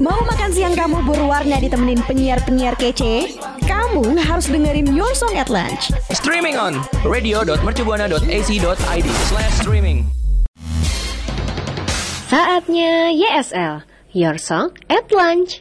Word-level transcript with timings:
Mau 0.00 0.16
makan 0.24 0.48
siang 0.48 0.72
kamu 0.72 1.04
berwarna 1.04 1.60
ditemenin 1.60 2.00
penyiar-penyiar 2.08 2.72
kece? 2.80 3.36
Kamu 3.68 4.16
harus 4.16 4.48
dengerin 4.48 4.96
Your 4.96 5.12
Song 5.12 5.36
at 5.36 5.52
Lunch. 5.52 5.92
Streaming 6.16 6.56
on 6.56 6.80
radio.mercubuana.ac.id 7.04 9.08
slash 9.28 9.54
streaming. 9.60 10.08
Saatnya 12.32 13.12
YSL, 13.12 13.84
Your 14.16 14.40
Song 14.40 14.72
at 14.88 15.04
Lunch. 15.12 15.60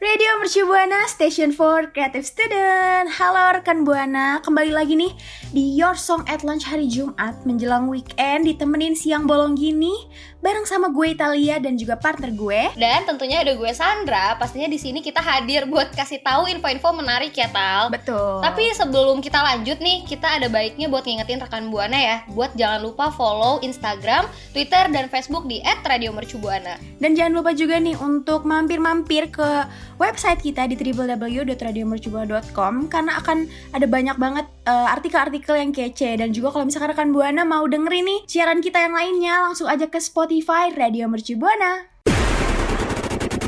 Radio 0.00 0.40
Mercu 0.40 0.64
Buana 0.64 1.06
Station 1.06 1.52
for 1.52 1.84
Creative 1.92 2.24
Student 2.24 3.20
Halo 3.20 3.52
rekan 3.52 3.84
Buana, 3.84 4.40
kembali 4.40 4.72
lagi 4.72 4.96
nih 4.96 5.12
di 5.52 5.76
Your 5.76 5.92
Song 5.92 6.24
at 6.24 6.40
Lunch 6.40 6.64
hari 6.64 6.88
Jumat 6.88 7.44
menjelang 7.44 7.84
weekend 7.84 8.48
ditemenin 8.48 8.96
siang 8.96 9.28
bolong 9.28 9.60
gini 9.60 9.92
bareng 10.40 10.64
sama 10.64 10.88
gue 10.88 11.12
Italia 11.12 11.60
dan 11.60 11.76
juga 11.76 12.00
partner 12.00 12.32
gue. 12.32 12.72
Dan 12.76 13.04
tentunya 13.04 13.44
ada 13.44 13.52
gue 13.52 13.72
Sandra. 13.76 14.34
Pastinya 14.40 14.66
di 14.66 14.80
sini 14.80 15.04
kita 15.04 15.20
hadir 15.20 15.68
buat 15.68 15.92
kasih 15.92 16.24
tahu 16.24 16.48
info-info 16.48 16.96
menarik 16.96 17.36
ya 17.36 17.48
Tal. 17.52 17.92
Betul. 17.92 18.40
Tapi 18.40 18.72
sebelum 18.72 19.20
kita 19.20 19.40
lanjut 19.40 19.78
nih, 19.78 20.08
kita 20.08 20.40
ada 20.40 20.48
baiknya 20.48 20.88
buat 20.88 21.04
ngingetin 21.04 21.44
rekan 21.44 21.68
Buana 21.70 21.96
ya, 21.96 22.16
buat 22.32 22.56
jangan 22.56 22.80
lupa 22.82 23.12
follow 23.12 23.60
Instagram, 23.60 24.26
Twitter 24.56 24.88
dan 24.90 25.06
Facebook 25.12 25.46
di 25.46 25.60
@radiomercubuana. 25.62 26.80
Dan 26.98 27.14
jangan 27.14 27.32
lupa 27.36 27.52
juga 27.52 27.76
nih 27.76 27.94
untuk 28.00 28.48
mampir-mampir 28.48 29.28
ke 29.30 29.68
website 30.00 30.40
kita 30.40 30.64
di 30.66 30.74
www.radiomercubuana.com 30.80 32.88
karena 32.88 33.20
akan 33.20 33.44
ada 33.76 33.84
banyak 33.84 34.16
banget 34.16 34.48
uh, 34.70 34.86
artikel-artikel 34.94 35.54
yang 35.58 35.70
kece 35.74 36.22
dan 36.22 36.30
juga 36.30 36.54
kalau 36.54 36.70
misalkan 36.70 36.94
rekan 36.94 37.10
Buana 37.10 37.42
mau 37.42 37.66
dengerin 37.66 38.06
nih 38.06 38.20
siaran 38.30 38.62
kita 38.62 38.78
yang 38.78 38.94
lainnya 38.94 39.42
langsung 39.42 39.66
aja 39.66 39.90
ke 39.90 39.98
Spotify 39.98 40.70
Radio 40.70 41.10
Mercu 41.10 41.34
Buana. 41.34 41.90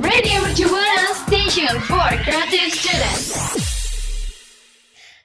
Radio 0.03 0.37
Mercu 0.42 0.67
Buana 0.67 1.14
Station 1.31 1.79
for 1.87 2.11
Creative 2.27 2.75
Students. 2.75 3.72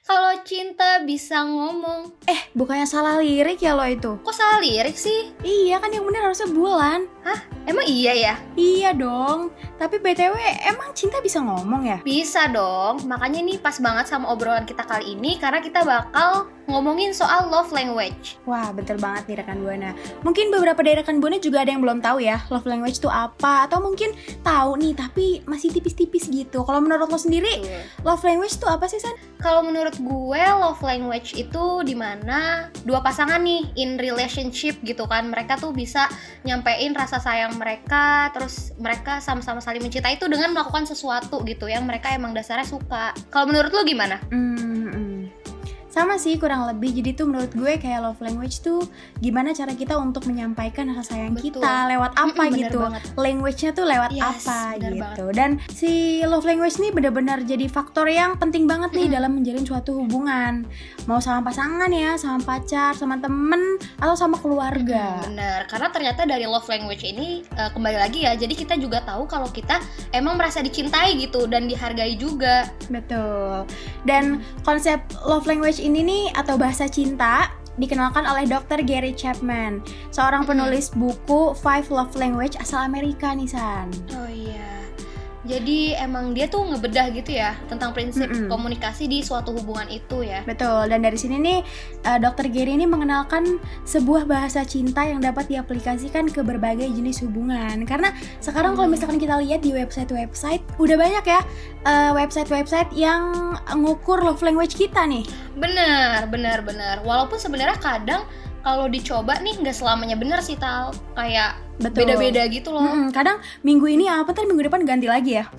Kalau 0.08 0.32
cinta 0.40 1.04
bisa 1.04 1.44
ngomong. 1.44 2.08
Eh, 2.24 2.48
bukannya 2.56 2.88
salah 2.88 3.20
lirik 3.20 3.60
ya 3.60 3.76
lo 3.76 3.84
itu? 3.84 4.16
Kok 4.24 4.32
salah 4.32 4.56
lirik 4.56 4.96
sih? 4.96 5.36
Iya 5.44 5.84
kan 5.84 5.92
yang 5.92 6.08
bener 6.08 6.24
harusnya 6.24 6.48
bulan. 6.48 7.04
Hah? 7.20 7.44
Emang 7.68 7.84
iya 7.84 8.16
ya? 8.16 8.34
Iya 8.56 8.96
dong. 8.96 9.52
Tapi 9.76 10.00
BTW 10.00 10.32
emang 10.64 10.96
cinta 10.96 11.20
bisa 11.20 11.44
ngomong 11.44 11.84
ya? 11.84 12.00
Bisa 12.00 12.48
dong. 12.48 13.04
Makanya 13.04 13.44
nih 13.44 13.60
pas 13.60 13.76
banget 13.84 14.08
sama 14.08 14.32
obrolan 14.32 14.64
kita 14.64 14.80
kali 14.88 15.12
ini 15.12 15.36
karena 15.36 15.60
kita 15.60 15.84
bakal 15.84 16.48
ngomongin 16.68 17.16
soal 17.16 17.48
love 17.48 17.72
language. 17.72 18.36
Wah, 18.44 18.70
betul 18.76 19.00
banget 19.00 19.24
nih 19.26 19.36
rekan 19.40 19.64
Buana. 19.64 19.96
Mungkin 20.22 20.52
beberapa 20.52 20.84
dari 20.84 21.00
rekan 21.00 21.18
Buana 21.18 21.40
juga 21.40 21.64
ada 21.64 21.72
yang 21.72 21.80
belum 21.80 22.04
tahu 22.04 22.20
ya 22.20 22.44
love 22.52 22.68
language 22.68 23.00
itu 23.00 23.08
apa 23.08 23.64
atau 23.66 23.80
mungkin 23.80 24.12
tahu 24.44 24.76
nih 24.76 24.92
tapi 24.94 25.40
masih 25.48 25.72
tipis-tipis 25.72 26.28
gitu. 26.28 26.62
Kalau 26.62 26.84
menurut 26.84 27.08
lo 27.08 27.16
sendiri, 27.16 27.64
love 28.04 28.22
language 28.22 28.60
itu 28.60 28.68
apa 28.68 28.84
sih, 28.86 29.00
San? 29.00 29.16
Kalau 29.40 29.64
menurut 29.64 29.96
gue 29.96 30.42
love 30.60 30.84
language 30.84 31.34
itu 31.34 31.64
di 31.82 31.96
mana 31.96 32.68
dua 32.84 33.00
pasangan 33.00 33.40
nih 33.40 33.72
in 33.80 33.96
relationship 33.96 34.76
gitu 34.84 35.08
kan 35.08 35.32
mereka 35.32 35.56
tuh 35.56 35.72
bisa 35.72 36.06
nyampein 36.44 36.92
rasa 36.92 37.16
sayang 37.16 37.56
mereka 37.56 38.28
terus 38.36 38.76
mereka 38.76 39.24
sama-sama 39.24 39.64
saling 39.64 39.80
mencintai 39.80 40.20
itu 40.20 40.28
dengan 40.28 40.52
melakukan 40.52 40.84
sesuatu 40.84 41.40
gitu 41.48 41.70
yang 41.70 41.88
mereka 41.88 42.12
emang 42.12 42.36
dasarnya 42.36 42.68
suka 42.68 43.16
kalau 43.32 43.48
menurut 43.48 43.72
lo 43.72 43.82
gimana? 43.86 44.20
Hmm, 44.28 44.90
hmm. 44.92 45.17
Sama 45.98 46.14
sih 46.16 46.38
kurang 46.38 46.70
lebih 46.70 46.94
jadi 46.94 47.10
tuh 47.12 47.26
menurut 47.26 47.50
gue 47.50 47.72
kayak 47.76 48.00
love 48.00 48.20
language 48.22 48.62
tuh 48.62 48.86
gimana 49.18 49.50
cara 49.50 49.74
kita 49.74 49.98
untuk 49.98 50.30
menyampaikan 50.30 50.86
rasa 50.94 51.18
sayang 51.18 51.34
Betul. 51.34 51.58
kita 51.58 51.72
lewat 51.90 52.12
apa 52.14 52.30
Mm-mm, 52.30 52.52
bener 52.54 52.60
gitu 52.70 52.78
banget. 52.84 53.02
language-nya 53.18 53.70
tuh 53.72 53.84
lewat 53.84 54.10
Yes, 54.14 54.24
apa 54.46 54.60
gitu 54.78 55.24
dan 55.34 55.50
si 55.70 56.20
love 56.22 56.46
language 56.46 56.78
nih 56.78 56.92
benar-benar 56.94 57.42
jadi 57.42 57.66
faktor 57.66 58.06
yang 58.06 58.38
penting 58.38 58.70
banget 58.70 58.94
nih 58.94 59.08
dalam 59.10 59.34
menjalin 59.34 59.64
suatu 59.64 59.98
hubungan 59.98 60.62
mau 61.04 61.18
sama 61.18 61.42
pasangan 61.42 61.90
ya 61.90 62.14
sama 62.14 62.38
pacar 62.40 62.94
sama 62.94 63.18
temen 63.18 63.76
atau 63.98 64.14
sama 64.14 64.38
keluarga 64.38 65.18
Bener, 65.24 65.64
karena 65.66 65.88
ternyata 65.90 66.22
dari 66.24 66.44
love 66.44 66.68
language 66.68 67.02
ini 67.02 67.42
eh, 67.56 67.70
kembali 67.72 67.96
lagi 67.96 68.22
ya, 68.22 68.36
jadi 68.36 68.52
kita 68.52 68.74
juga 68.76 69.00
tahu 69.02 69.24
kalau 69.24 69.48
kita 69.48 69.80
emang 70.12 70.36
merasa 70.36 70.60
dicintai 70.60 71.16
gitu 71.16 71.48
dan 71.48 71.64
dihargai 71.64 72.14
juga. 72.14 72.68
Betul. 72.88 73.64
Dan 74.04 74.42
konsep 74.62 75.00
love 75.24 75.46
language 75.46 75.80
ini 75.88 76.04
nih 76.04 76.24
atau 76.36 76.60
bahasa 76.60 76.84
cinta 76.84 77.48
dikenalkan 77.80 78.28
oleh 78.28 78.44
Dr. 78.44 78.84
Gary 78.84 79.16
Chapman, 79.16 79.80
seorang 80.12 80.44
penulis 80.44 80.92
buku 80.92 81.56
Five 81.56 81.88
Love 81.88 82.12
Language 82.12 82.60
asal 82.60 82.84
Amerika 82.84 83.32
nih 83.32 83.48
San. 83.48 83.88
Oh 84.12 84.28
iya. 84.28 84.77
Jadi 85.46 85.94
emang 85.94 86.34
dia 86.34 86.50
tuh 86.50 86.66
ngebedah 86.66 87.14
gitu 87.14 87.38
ya 87.38 87.54
tentang 87.70 87.94
prinsip 87.94 88.26
Mm-mm. 88.26 88.50
komunikasi 88.50 89.06
di 89.06 89.22
suatu 89.22 89.54
hubungan 89.54 89.86
itu 89.86 90.26
ya. 90.26 90.42
Betul. 90.42 90.90
Dan 90.90 91.06
dari 91.06 91.14
sini 91.14 91.38
nih 91.38 91.58
uh, 92.10 92.18
Dr. 92.18 92.50
Gary 92.50 92.74
ini 92.74 92.90
mengenalkan 92.90 93.62
sebuah 93.86 94.26
bahasa 94.26 94.66
cinta 94.66 95.06
yang 95.06 95.22
dapat 95.22 95.46
diaplikasikan 95.46 96.26
ke 96.34 96.42
berbagai 96.42 96.90
jenis 96.90 97.22
hubungan. 97.22 97.86
Karena 97.86 98.10
sekarang 98.42 98.74
kalau 98.74 98.90
misalkan 98.90 99.22
kita 99.22 99.38
lihat 99.38 99.62
di 99.62 99.70
website-website 99.70 100.62
udah 100.82 100.96
banyak 100.98 101.24
ya 101.24 101.40
uh, 101.86 102.10
website-website 102.18 102.90
yang 102.98 103.54
ngukur 103.78 104.18
love 104.18 104.42
language 104.42 104.74
kita 104.74 105.06
nih. 105.06 105.22
Bener, 105.54 106.26
bener, 106.26 106.66
bener. 106.66 106.98
Walaupun 107.06 107.38
sebenarnya 107.38 107.78
kadang 107.78 108.26
kalau 108.66 108.90
dicoba 108.90 109.38
nih 109.38 109.54
nggak 109.54 109.76
selamanya 109.76 110.18
bener 110.18 110.42
sih 110.42 110.58
tal. 110.58 110.90
Kayak. 111.14 111.67
Beda-beda 111.78 112.42
gitu 112.50 112.74
loh. 112.74 112.82
Mm-mm, 112.82 113.14
kadang 113.14 113.38
minggu 113.62 113.86
ini 113.86 114.10
apa 114.10 114.34
ntar 114.34 114.44
minggu 114.50 114.66
depan 114.66 114.82
ganti 114.82 115.06
lagi 115.06 115.38
ya. 115.38 115.46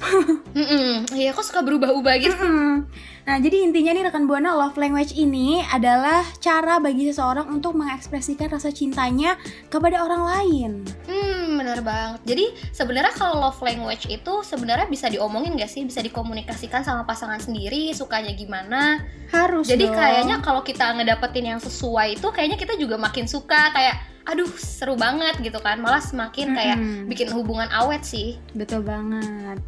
Iya, 1.20 1.32
kok 1.32 1.46
suka 1.48 1.64
berubah-ubah 1.64 2.16
gitu. 2.20 2.36
Mm-mm. 2.36 2.88
Nah, 3.30 3.38
jadi 3.38 3.62
intinya 3.62 3.94
nih 3.94 4.10
rekan 4.10 4.26
Buana 4.26 4.58
love 4.58 4.74
language 4.74 5.14
ini 5.14 5.62
adalah 5.70 6.26
cara 6.42 6.82
bagi 6.82 7.06
seseorang 7.06 7.46
untuk 7.46 7.78
mengekspresikan 7.78 8.50
rasa 8.50 8.74
cintanya 8.74 9.38
kepada 9.70 10.02
orang 10.02 10.24
lain. 10.26 10.72
Hmm, 11.06 11.62
bener 11.62 11.86
banget. 11.86 12.26
Jadi 12.26 12.46
sebenarnya 12.74 13.14
kalau 13.14 13.38
love 13.38 13.62
language 13.62 14.10
itu 14.10 14.34
sebenarnya 14.42 14.90
bisa 14.90 15.14
diomongin 15.14 15.54
gak 15.62 15.70
sih? 15.70 15.86
Bisa 15.86 16.02
dikomunikasikan 16.02 16.82
sama 16.82 17.06
pasangan 17.06 17.38
sendiri, 17.38 17.94
sukanya 17.94 18.34
gimana? 18.34 19.06
Harus 19.30 19.70
Jadi 19.70 19.86
dong. 19.86 19.94
kayaknya 19.94 20.36
kalau 20.42 20.66
kita 20.66 20.90
ngedapetin 20.98 21.54
yang 21.54 21.62
sesuai 21.62 22.18
itu 22.18 22.28
kayaknya 22.34 22.58
kita 22.58 22.82
juga 22.82 22.98
makin 22.98 23.30
suka 23.30 23.70
kayak 23.70 24.19
aduh 24.26 24.50
seru 24.58 24.96
banget 24.96 25.40
gitu 25.40 25.60
kan. 25.60 25.80
Malah 25.80 26.02
semakin 26.04 26.56
kayak 26.56 26.78
Mm-mm. 26.80 27.08
bikin 27.08 27.30
hubungan 27.32 27.70
awet 27.72 28.04
sih. 28.04 28.36
betul 28.56 28.82
banget. 28.84 29.60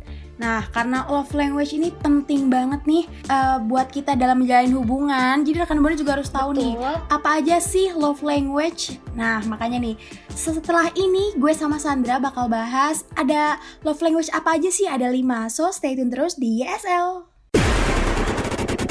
Nah, 0.42 0.66
karena 0.74 1.06
love 1.06 1.30
language 1.38 1.78
ini 1.78 1.94
penting 1.94 2.50
banget 2.50 2.82
nih 2.90 3.06
eh, 3.30 3.58
buat 3.62 3.94
kita 3.94 4.18
dalam 4.18 4.42
menjalin 4.42 4.74
hubungan. 4.74 5.46
Jadi 5.46 5.62
rekan 5.62 5.78
Buana 5.86 5.94
juga 5.94 6.18
harus 6.18 6.34
tahu 6.34 6.58
nih 6.58 6.74
Betul. 6.74 6.98
apa 7.14 7.30
aja 7.38 7.62
sih 7.62 7.94
love 7.94 8.26
language? 8.26 8.98
Nah, 9.14 9.46
makanya 9.46 9.78
nih, 9.78 9.94
setelah 10.34 10.90
ini 10.98 11.38
gue 11.38 11.54
sama 11.54 11.78
Sandra 11.78 12.18
bakal 12.18 12.50
bahas 12.50 13.06
ada 13.14 13.62
love 13.86 14.02
language 14.02 14.34
apa 14.34 14.58
aja 14.58 14.74
sih? 14.74 14.90
Ada 14.90 15.14
5. 15.14 15.54
So, 15.54 15.70
stay 15.70 15.94
tune 15.94 16.10
terus 16.10 16.34
di 16.42 16.66
YSL. 16.66 17.30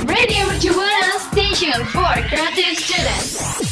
Radio 0.07 0.45
Station 1.31 1.83
for 1.91 2.15
Creative 2.31 2.75
Students. 2.79 3.70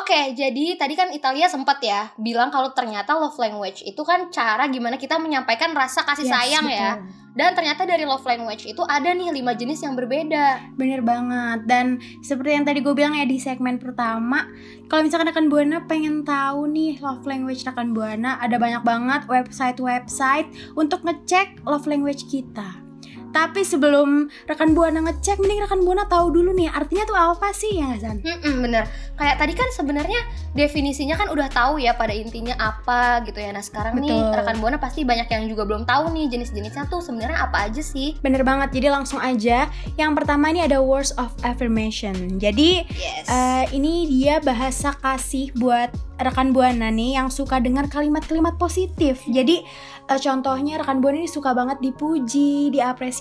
Oke, 0.00 0.32
jadi 0.32 0.80
tadi 0.80 0.96
kan 0.96 1.12
Italia 1.12 1.46
sempat 1.46 1.78
ya 1.84 2.08
bilang 2.16 2.48
kalau 2.48 2.72
ternyata 2.72 3.12
love 3.14 3.36
language 3.36 3.84
itu 3.84 4.00
kan 4.00 4.32
cara 4.32 4.64
gimana 4.72 4.96
kita 4.96 5.20
menyampaikan 5.20 5.76
rasa 5.76 6.02
kasih 6.08 6.24
Yes, 6.26 6.32
sayang 6.32 6.66
ya. 6.66 6.90
betul. 6.96 7.20
Dan 7.30 7.54
ternyata 7.54 7.86
dari 7.86 8.02
love 8.02 8.26
language 8.26 8.66
itu 8.66 8.82
ada 8.82 9.14
nih 9.14 9.30
lima 9.30 9.54
jenis 9.54 9.86
yang 9.86 9.94
berbeda. 9.94 10.74
Bener 10.74 10.98
banget 10.98 11.62
Dan 11.62 12.02
seperti 12.26 12.58
yang 12.58 12.66
tadi 12.66 12.82
gue 12.82 12.90
bilang 12.90 13.14
ya 13.14 13.22
di 13.22 13.38
segmen 13.38 13.78
pertama 13.78 14.50
Kalau 14.90 15.06
misalkan 15.06 15.30
rekan 15.30 15.46
Buana 15.46 15.86
pengen 15.86 16.26
tahu 16.26 16.66
nih 16.66 16.98
love 16.98 17.22
language 17.30 17.62
rekan 17.62 17.94
Buana 17.94 18.34
Ada 18.42 18.58
banyak 18.58 18.82
banget 18.82 19.22
website-website 19.30 20.50
untuk 20.74 21.06
ngecek 21.06 21.62
love 21.62 21.86
language 21.86 22.26
kita 22.26 22.89
Tapi 23.30 23.62
sebelum 23.62 24.26
rekan 24.50 24.74
Buana 24.74 24.98
ngecek 25.06 25.38
Mending 25.38 25.62
rekan 25.62 25.80
Buana 25.86 26.04
tahu 26.10 26.34
dulu 26.34 26.50
nih 26.50 26.66
artinya 26.66 27.06
tuh 27.06 27.14
apa 27.14 27.54
sih 27.54 27.78
ya 27.78 27.94
nggak, 27.94 28.00
San? 28.02 28.16
Mm-mm, 28.18 28.54
bener. 28.66 28.84
Kayak 29.14 29.36
tadi 29.38 29.52
kan 29.54 29.68
sebenarnya 29.70 30.20
definisinya 30.58 31.14
kan 31.14 31.30
udah 31.30 31.46
tahu 31.46 31.78
ya 31.78 31.94
pada 31.94 32.10
intinya 32.10 32.58
apa 32.58 33.22
gitu 33.22 33.38
ya. 33.38 33.54
Nah 33.54 33.62
sekarang 33.62 34.02
nih 34.02 34.10
Betul. 34.10 34.34
rekan 34.34 34.56
buana 34.58 34.76
pasti 34.82 35.06
banyak 35.06 35.30
yang 35.30 35.46
juga 35.46 35.62
belum 35.62 35.86
tahu 35.86 36.10
nih 36.10 36.26
jenis-jenisnya 36.26 36.90
tuh 36.90 36.98
sebenarnya 36.98 37.38
apa 37.38 37.70
aja 37.70 37.78
sih. 37.78 38.18
Bener 38.18 38.42
banget, 38.42 38.74
jadi 38.74 38.90
langsung 38.90 39.22
aja 39.22 39.70
Yang 39.94 40.12
pertama 40.18 40.50
ini 40.50 40.66
ada 40.66 40.82
words 40.82 41.14
of 41.14 41.30
affirmation 41.46 42.40
Jadi 42.42 42.82
Yes. 42.90 43.26
Eh, 43.30 43.64
ini 43.78 44.10
dia 44.10 44.42
bahasa 44.42 44.90
kasih 44.98 45.54
buat 45.54 45.92
rekan 46.20 46.52
buana 46.52 46.92
nih 46.92 47.16
yang 47.16 47.32
suka 47.32 47.62
dengar 47.62 47.88
kalimat-kalimat 47.88 48.60
positif. 48.60 49.22
Jadi 49.28 49.62
eh, 50.10 50.20
contohnya 50.20 50.80
rekan 50.80 51.00
buana 51.00 51.22
ini 51.22 51.30
suka 51.30 51.54
banget 51.54 51.80
dipuji, 51.80 52.74
diapresiasi 52.74 53.19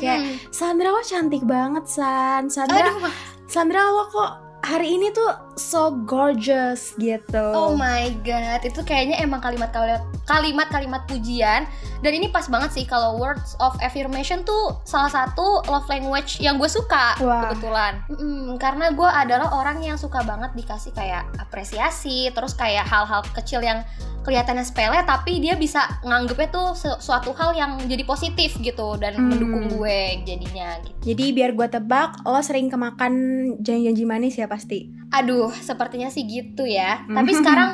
kayak 0.00 0.20
Hmm. 0.24 0.36
Sandra 0.48 0.88
lo 0.88 1.02
cantik 1.04 1.44
banget 1.44 1.84
San. 1.84 2.48
Sandra 2.48 2.80
Aduh, 2.88 3.12
Sandra 3.44 3.84
lo 3.92 4.08
kok 4.08 4.30
hari 4.64 4.96
ini 4.96 5.12
tuh 5.12 5.30
so 5.56 5.90
gorgeous 6.04 6.92
gitu. 6.96 7.40
Oh 7.52 7.72
my 7.72 8.12
god, 8.22 8.60
itu 8.62 8.84
kayaknya 8.84 9.16
emang 9.18 9.40
kalimat-kalimat 9.40 10.04
kalimat-kalimat 10.28 11.02
pujian 11.06 11.64
dan 12.00 12.12
ini 12.12 12.28
pas 12.28 12.44
banget 12.46 12.70
sih 12.72 12.84
kalau 12.84 13.16
words 13.16 13.56
of 13.56 13.72
affirmation 13.80 14.44
tuh 14.44 14.76
salah 14.84 15.08
satu 15.08 15.64
love 15.66 15.88
language 15.88 16.36
yang 16.38 16.60
gue 16.60 16.68
suka 16.68 17.16
Wah. 17.18 17.48
kebetulan. 17.48 18.04
Mm, 18.12 18.60
karena 18.60 18.92
gue 18.92 19.08
adalah 19.08 19.48
orang 19.54 19.80
yang 19.80 19.96
suka 19.96 20.20
banget 20.22 20.52
dikasih 20.52 20.92
kayak 20.92 21.24
apresiasi, 21.40 22.28
terus 22.30 22.52
kayak 22.52 22.84
hal-hal 22.84 23.24
kecil 23.32 23.64
yang 23.64 23.80
kelihatannya 24.22 24.66
sepele 24.66 24.98
tapi 25.06 25.38
dia 25.38 25.54
bisa 25.54 25.86
nganggepnya 26.02 26.50
tuh 26.50 26.74
su- 26.74 26.98
suatu 26.98 27.30
hal 27.30 27.54
yang 27.54 27.78
jadi 27.86 28.02
positif 28.02 28.58
gitu 28.58 28.98
dan 28.98 29.14
Hmm. 29.14 29.30
mendukung 29.30 29.78
gue 29.78 29.98
jadinya 30.26 30.82
gitu. 30.82 30.98
Jadi 31.06 31.24
biar 31.30 31.54
gua 31.54 31.70
tebak, 31.70 32.26
lo 32.26 32.42
sering 32.42 32.66
kemakan 32.66 33.14
janji-janji 33.62 34.02
manis 34.02 34.34
ya 34.34 34.50
pasti. 34.50 34.90
Aduh, 35.12 35.54
sepertinya 35.54 36.10
sih 36.10 36.26
gitu 36.26 36.66
ya. 36.66 37.06
Hmm. 37.06 37.16
Tapi 37.16 37.30
sekarang 37.32 37.70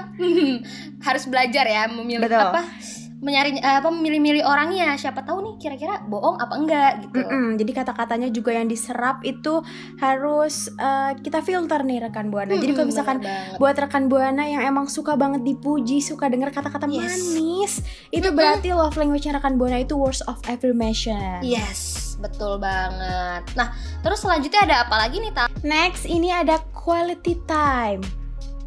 harus 1.06 1.24
belajar 1.26 1.64
ya 1.64 1.88
memilih 1.88 2.28
Betul. 2.28 2.52
apa 2.52 2.62
menyari 3.22 3.54
eh, 3.54 3.78
apa 3.78 3.86
memilih-milih 3.86 4.42
orangnya. 4.42 4.98
Siapa 4.98 5.22
tahu 5.22 5.46
nih 5.46 5.54
kira-kira 5.62 6.02
bohong 6.10 6.42
apa 6.42 6.54
enggak 6.58 6.92
gitu. 7.06 7.22
Mm-mm, 7.22 7.54
jadi 7.54 7.70
kata-katanya 7.70 8.28
juga 8.34 8.50
yang 8.50 8.66
diserap 8.66 9.22
itu 9.22 9.62
harus 10.02 10.66
eh, 10.74 11.14
kita 11.22 11.38
filter 11.38 11.86
nih 11.86 12.02
rekan 12.02 12.34
buana. 12.34 12.50
jadi 12.50 12.74
kalau 12.74 12.90
misalkan 12.90 13.22
buat 13.62 13.78
rekan 13.78 14.10
buana 14.10 14.42
yang 14.42 14.66
emang 14.66 14.90
suka 14.90 15.14
banget 15.14 15.46
dipuji, 15.46 16.02
suka 16.02 16.26
denger 16.26 16.50
kata-kata 16.50 16.90
Yes. 16.90 16.98
manis, 17.30 17.72
itu 18.10 18.26
Mm-mm. 18.26 18.34
berarti 18.36 18.74
love 18.74 18.98
language 18.98 19.30
rekan 19.30 19.54
buana 19.54 19.78
itu 19.78 19.94
words 19.94 20.18
of 20.26 20.42
affirmation. 20.50 21.46
Yes, 21.46 22.18
betul 22.18 22.58
banget. 22.58 23.46
Nah, 23.54 23.70
terus 24.02 24.18
selanjutnya 24.18 24.66
ada 24.66 24.76
apa 24.82 24.98
lagi 24.98 25.22
nih, 25.22 25.30
Ta? 25.30 25.46
Next 25.62 26.10
ini 26.10 26.34
ada 26.34 26.58
quality 26.82 27.38
time. 27.46 28.02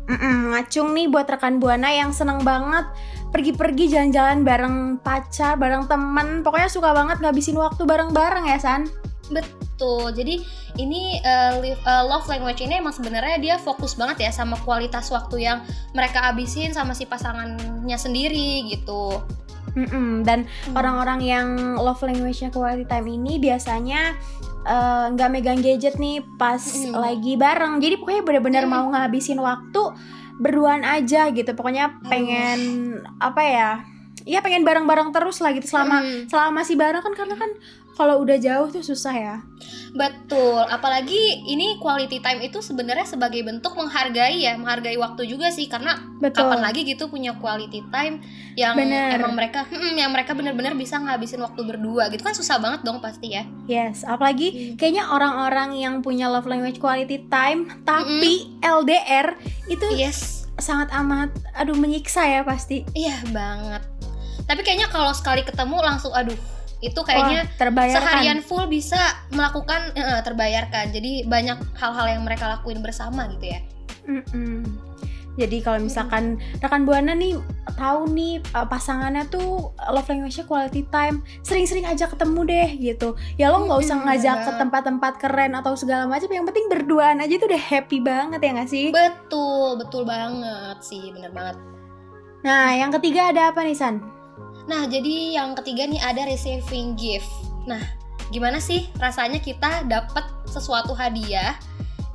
Mm-mm, 0.06 0.54
ngacung 0.54 0.94
nih 0.94 1.10
buat 1.10 1.26
rekan 1.26 1.58
buana 1.58 1.90
yang 1.90 2.14
seneng 2.14 2.46
banget 2.46 2.86
pergi-pergi 3.34 3.92
jalan-jalan 3.92 4.46
bareng 4.46 4.78
pacar, 5.02 5.60
bareng 5.60 5.90
temen. 5.90 6.40
Pokoknya 6.46 6.70
suka 6.72 6.94
banget 6.96 7.20
ngabisin 7.20 7.58
waktu 7.60 7.84
bareng-bareng 7.84 8.48
ya 8.48 8.62
San. 8.62 8.88
Betul. 9.28 10.14
Jadi 10.14 10.46
ini 10.78 11.18
live- 11.60 11.82
eh, 11.82 12.04
love 12.06 12.30
language 12.30 12.62
ini 12.62 12.78
emang 12.80 12.94
sebenarnya 12.94 13.42
dia 13.42 13.56
fokus 13.58 13.98
banget 13.98 14.30
ya 14.30 14.32
sama 14.32 14.56
kualitas 14.62 15.10
waktu 15.10 15.50
yang 15.50 15.66
mereka 15.98 16.30
abisin 16.30 16.72
sama 16.72 16.94
si 16.94 17.10
pasangannya 17.10 17.98
sendiri 17.98 18.70
gitu. 18.70 19.20
Mm-mm, 19.76 20.24
Dan 20.24 20.48
Hmm. 20.48 20.80
orang-orang 20.80 21.20
yang 21.20 21.48
love 21.76 22.00
language-nya 22.00 22.54
quality 22.54 22.88
time 22.88 23.10
ini 23.12 23.42
biasanya 23.42 24.16
eh, 24.66 25.06
nggak 25.14 25.30
megang 25.30 25.62
gadget 25.62 25.96
nih 25.96 26.20
pas 26.36 26.60
Mm. 26.60 26.94
lagi 26.94 27.34
bareng. 27.36 27.78
Jadi 27.78 27.96
pokoknya 27.98 28.24
benar-benar 28.26 28.64
Mm. 28.66 28.72
mau 28.72 28.86
ngabisin 28.90 29.38
waktu 29.38 29.82
berduaan 30.36 30.82
aja 30.82 31.30
gitu. 31.30 31.54
Pokoknya 31.54 32.02
pengen 32.04 32.60
apa 33.18 33.42
ya? 33.42 33.72
Iya 34.26 34.42
pengen 34.42 34.62
bareng-bareng 34.62 35.10
terus 35.10 35.38
lah 35.38 35.54
gitu 35.54 35.66
selama 35.68 36.02
Mm. 36.02 36.26
selama 36.28 36.52
masih 36.60 36.76
bareng 36.76 37.00
kan 37.00 37.14
karena 37.14 37.36
kan 37.36 37.52
kalau 37.96 38.20
udah 38.20 38.36
jauh 38.36 38.68
tuh 38.68 38.84
susah 38.84 39.16
ya. 39.16 39.36
Betul, 39.96 40.60
apalagi 40.68 41.16
ini 41.46 41.80
quality 41.80 42.20
time 42.20 42.44
itu 42.44 42.60
sebenarnya 42.60 43.08
sebagai 43.08 43.40
bentuk 43.40 43.72
menghargai 43.72 44.36
ya, 44.38 44.60
menghargai 44.60 45.00
waktu 45.00 45.24
juga 45.24 45.48
sih 45.48 45.64
karena 45.66 45.96
Betul. 46.20 46.44
kapan 46.44 46.60
lagi 46.60 46.84
gitu 46.84 47.08
punya 47.08 47.32
quality 47.34 47.80
time 47.88 48.20
yang 48.54 48.76
Bener. 48.76 49.16
emang 49.16 49.32
mereka 49.32 49.64
hmm, 49.64 49.96
yang 49.96 50.12
mereka 50.12 50.36
benar-benar 50.36 50.76
bisa 50.76 50.98
ngabisin 50.98 51.40
waktu 51.40 51.62
berdua 51.64 52.12
gitu 52.12 52.20
kan 52.20 52.36
susah 52.36 52.60
banget 52.60 52.84
dong 52.84 53.00
pasti 53.00 53.32
ya. 53.32 53.48
Yes, 53.64 54.04
apalagi 54.04 54.48
Hmm. 54.52 54.76
kayaknya 54.76 55.08
orang-orang 55.08 55.78
yang 55.78 55.96
punya 56.02 56.28
love 56.28 56.44
language 56.44 56.78
quality 56.78 57.24
time 57.26 57.72
tapi 57.88 58.60
LDR 58.60 59.40
itu 59.66 59.88
Yes, 59.96 60.44
sangat 60.58 60.92
amat 60.94 61.32
aduh 61.54 61.72
menyiksa 61.74 62.28
ya 62.28 62.44
pasti. 62.44 62.84
iya 62.92 63.24
banget. 63.30 63.80
Tapi 64.46 64.62
kayaknya 64.62 64.88
kalau 64.94 65.12
sekali 65.12 65.42
ketemu 65.42 65.78
langsung 65.82 66.14
aduh 66.14 66.38
itu 66.84 67.02
kayaknya 67.02 67.50
Wah, 67.50 67.58
terbayarkan. 67.58 67.98
seharian 67.98 68.40
full 68.46 68.66
bisa 68.70 69.00
melakukan 69.34 69.90
eh, 69.98 70.22
terbayarkan. 70.22 70.94
Jadi 70.94 71.26
banyak 71.26 71.58
hal-hal 71.78 72.06
yang 72.20 72.22
mereka 72.22 72.46
lakuin 72.46 72.80
bersama 72.86 73.26
gitu 73.34 73.46
ya. 73.50 73.60
Mm-mm. 74.06 74.62
Jadi 75.36 75.60
kalau 75.60 75.84
misalkan 75.84 76.40
rekan 76.64 76.88
buana 76.88 77.12
nih 77.12 77.36
tahu 77.76 78.08
nih 78.08 78.40
uh, 78.56 78.64
pasangannya 78.64 79.28
tuh 79.28 79.76
love 79.92 80.08
language-nya 80.08 80.48
quality 80.48 80.88
time, 80.88 81.28
sering-sering 81.44 81.84
ajak 81.84 82.16
ketemu 82.16 82.40
deh 82.48 82.70
gitu. 82.80 83.20
Ya 83.36 83.52
lo 83.52 83.68
nggak 83.68 83.80
usah 83.84 84.00
ngajak 84.08 84.48
ke 84.48 84.52
tempat-tempat 84.56 85.14
keren 85.20 85.52
atau 85.60 85.76
segala 85.76 86.08
macam, 86.08 86.32
yang 86.32 86.48
penting 86.48 86.72
berduaan 86.72 87.20
aja 87.20 87.36
tuh 87.36 87.52
udah 87.52 87.64
happy 87.68 88.00
banget 88.00 88.40
ya 88.40 88.50
nggak 88.56 88.72
sih? 88.72 88.86
Betul, 88.96 89.76
betul 89.76 90.08
banget 90.08 90.80
sih, 90.80 91.12
bener 91.12 91.36
banget. 91.36 91.60
Nah, 92.48 92.72
yang 92.72 92.96
ketiga 92.96 93.36
ada 93.36 93.52
apa 93.52 93.60
nih 93.68 93.76
San? 93.76 94.15
Nah, 94.66 94.90
jadi 94.90 95.38
yang 95.38 95.54
ketiga 95.54 95.86
nih 95.86 96.02
ada 96.02 96.26
receiving 96.26 96.98
gift. 96.98 97.30
Nah, 97.70 97.82
gimana 98.34 98.58
sih 98.58 98.90
rasanya 98.98 99.38
kita 99.38 99.86
dapat 99.86 100.26
sesuatu 100.50 100.98
hadiah 100.98 101.54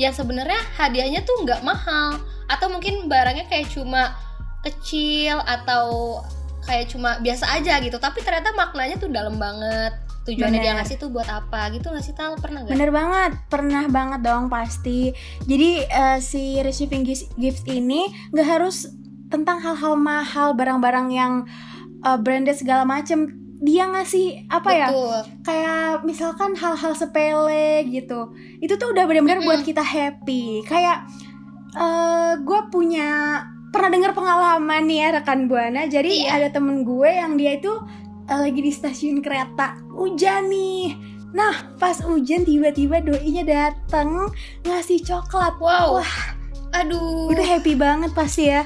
yang 0.00 0.10
sebenarnya 0.10 0.58
hadiahnya 0.74 1.22
tuh 1.22 1.46
nggak 1.46 1.62
mahal 1.62 2.18
atau 2.50 2.66
mungkin 2.72 3.06
barangnya 3.06 3.46
kayak 3.46 3.70
cuma 3.70 4.16
kecil 4.66 5.38
atau 5.46 6.18
kayak 6.66 6.90
cuma 6.90 7.16
biasa 7.22 7.56
aja 7.56 7.78
gitu, 7.80 7.96
tapi 8.02 8.20
ternyata 8.20 8.52
maknanya 8.52 8.98
tuh 8.98 9.08
dalam 9.08 9.38
banget. 9.38 9.94
Tujuannya 10.20 10.60
dia 10.60 10.76
Bener. 10.76 10.84
ngasih 10.84 10.96
tuh 11.00 11.08
buat 11.08 11.24
apa 11.32 11.72
gitu 11.72 11.88
nggak 11.88 12.04
sih 12.04 12.12
Tal? 12.12 12.36
Pernah 12.36 12.68
nggak? 12.68 12.76
Bener 12.76 12.90
banget, 12.92 13.32
pernah 13.48 13.84
banget 13.88 14.20
dong 14.20 14.52
pasti. 14.52 15.16
Jadi 15.48 15.80
eh, 15.80 16.18
si 16.20 16.60
receiving 16.60 17.08
gift 17.40 17.64
ini 17.64 18.12
nggak 18.28 18.48
harus 18.48 18.90
tentang 19.32 19.62
hal-hal 19.64 19.96
mahal, 19.96 20.52
barang-barang 20.52 21.08
yang 21.08 21.32
eh, 22.00 22.18
branded 22.18 22.56
segala 22.56 22.84
macem. 22.84 23.36
Dia 23.60 23.92
ngasih 23.92 24.48
apa 24.48 24.70
ya? 24.72 24.88
Betul. 24.88 25.16
Kayak 25.44 26.00
misalkan 26.08 26.56
hal-hal 26.56 26.96
sepele 26.96 27.84
gitu. 27.92 28.32
Itu 28.56 28.80
tuh 28.80 28.96
udah 28.96 29.04
benar-benar 29.04 29.44
Mm-mm. 29.44 29.48
buat 29.52 29.60
kita 29.60 29.84
happy. 29.84 30.64
Kayak 30.64 31.04
eh 31.70 32.40
gue 32.40 32.60
punya 32.72 33.40
pernah 33.70 33.92
dengar 33.92 34.16
pengalaman 34.16 34.82
nih 34.88 34.98
ya 35.04 35.08
rekan 35.20 35.44
buana. 35.44 35.84
Jadi 35.86 36.24
Iya. 36.24 36.40
ada 36.40 36.48
temen 36.50 36.82
gue 36.82 37.06
yang 37.06 37.36
dia 37.36 37.60
itu 37.60 37.70
eh, 38.26 38.38
lagi 38.40 38.58
di 38.58 38.72
stasiun 38.72 39.20
kereta 39.20 39.76
hujan 39.92 40.48
nih. 40.48 40.96
Nah 41.30 41.76
pas 41.76 42.00
hujan 42.00 42.42
tiba-tiba 42.42 42.98
doinya 42.98 43.44
dateng 43.44 44.32
ngasih 44.64 45.04
coklat. 45.04 45.54
Wow. 45.60 46.00
Wah 46.00 46.14
Aduh. 46.74 47.28
udah 47.28 47.44
happy 47.44 47.76
banget 47.76 48.10
pasti 48.16 48.48
ya. 48.48 48.64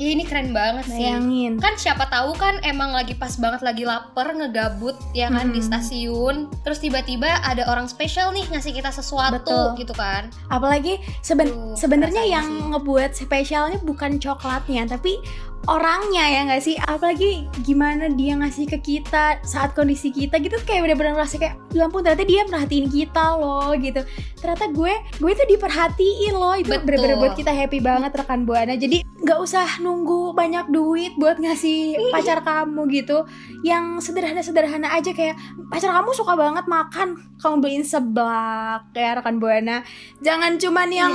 Ini 0.00 0.24
keren 0.24 0.50
banget 0.50 0.88
sih. 0.88 1.04
Bayangin. 1.04 1.60
kan 1.60 1.76
siapa 1.76 2.08
tahu 2.08 2.32
kan 2.32 2.56
emang 2.62 2.88
lagi 2.90 3.12
pas 3.12 3.36
banget 3.36 3.60
lagi 3.60 3.84
lapar 3.84 4.32
ngegabut 4.32 4.96
ya 5.12 5.28
kan 5.28 5.52
di 5.52 5.60
Mm-mm. 5.60 5.68
stasiun 5.68 6.36
terus 6.62 6.80
tiba-tiba 6.80 7.28
ada 7.40 7.68
orang 7.68 7.84
spesial 7.84 8.32
nih 8.32 8.48
ngasih 8.48 8.72
kita 8.72 8.88
sesuatu 8.88 9.36
Betul. 9.36 9.76
gitu 9.78 9.92
kan 9.92 10.32
Apalagi 10.48 10.96
seben 11.20 11.52
sebenarnya 11.76 12.24
yang 12.24 12.48
sih. 12.48 12.64
ngebuat 12.72 13.10
spesialnya 13.12 13.76
bukan 13.80 14.16
coklatnya, 14.16 14.88
tapi 14.88 15.20
orangnya 15.68 16.24
ya 16.24 16.40
nggak 16.48 16.62
sih? 16.64 16.76
Apalagi 16.80 17.44
gimana 17.60 18.08
dia 18.08 18.38
ngasih 18.38 18.64
ke 18.70 18.78
kita 18.80 19.40
saat 19.44 19.76
kondisi 19.76 20.08
kita 20.08 20.40
gitu 20.40 20.56
kayak 20.64 20.88
bener-bener 20.88 21.18
ngerasa 21.18 21.36
kayak, 21.36 21.60
ya 21.76 21.84
ampun 21.84 22.00
ternyata 22.00 22.24
dia 22.24 22.46
merhatiin 22.48 22.88
kita 22.88 23.36
loh 23.36 23.72
gitu. 23.76 24.00
Ternyata 24.40 24.72
gue 24.72 24.94
gue 25.20 25.30
itu 25.30 25.44
diperhatiin 25.56 26.34
loh 26.36 26.54
itu 26.56 26.72
bener-bener 26.72 27.16
buat 27.20 27.34
kita 27.36 27.52
happy 27.52 27.78
banget 27.84 28.12
rekan 28.16 28.48
buana. 28.48 28.72
Jadi 28.78 29.04
nggak 29.20 29.38
usah 29.40 29.68
nunggu 29.84 30.32
banyak 30.32 30.72
duit 30.72 31.12
buat 31.20 31.36
ngasih 31.36 32.08
pacar 32.08 32.40
kamu 32.40 32.88
gitu. 32.96 33.28
Yang 33.60 34.08
sederhana-sederhana 34.08 34.96
aja 34.96 35.12
kayak 35.12 35.36
pacar 35.68 35.92
kamu 35.92 36.10
suka 36.16 36.32
banget 36.40 36.64
makan, 36.64 37.20
kamu 37.36 37.54
beliin 37.60 37.84
seblak 37.84 38.88
ya 38.96 39.18
rekan 39.20 39.36
buana. 39.36 39.84
Jangan 40.24 40.56
cuman 40.56 40.88
yang 40.88 41.12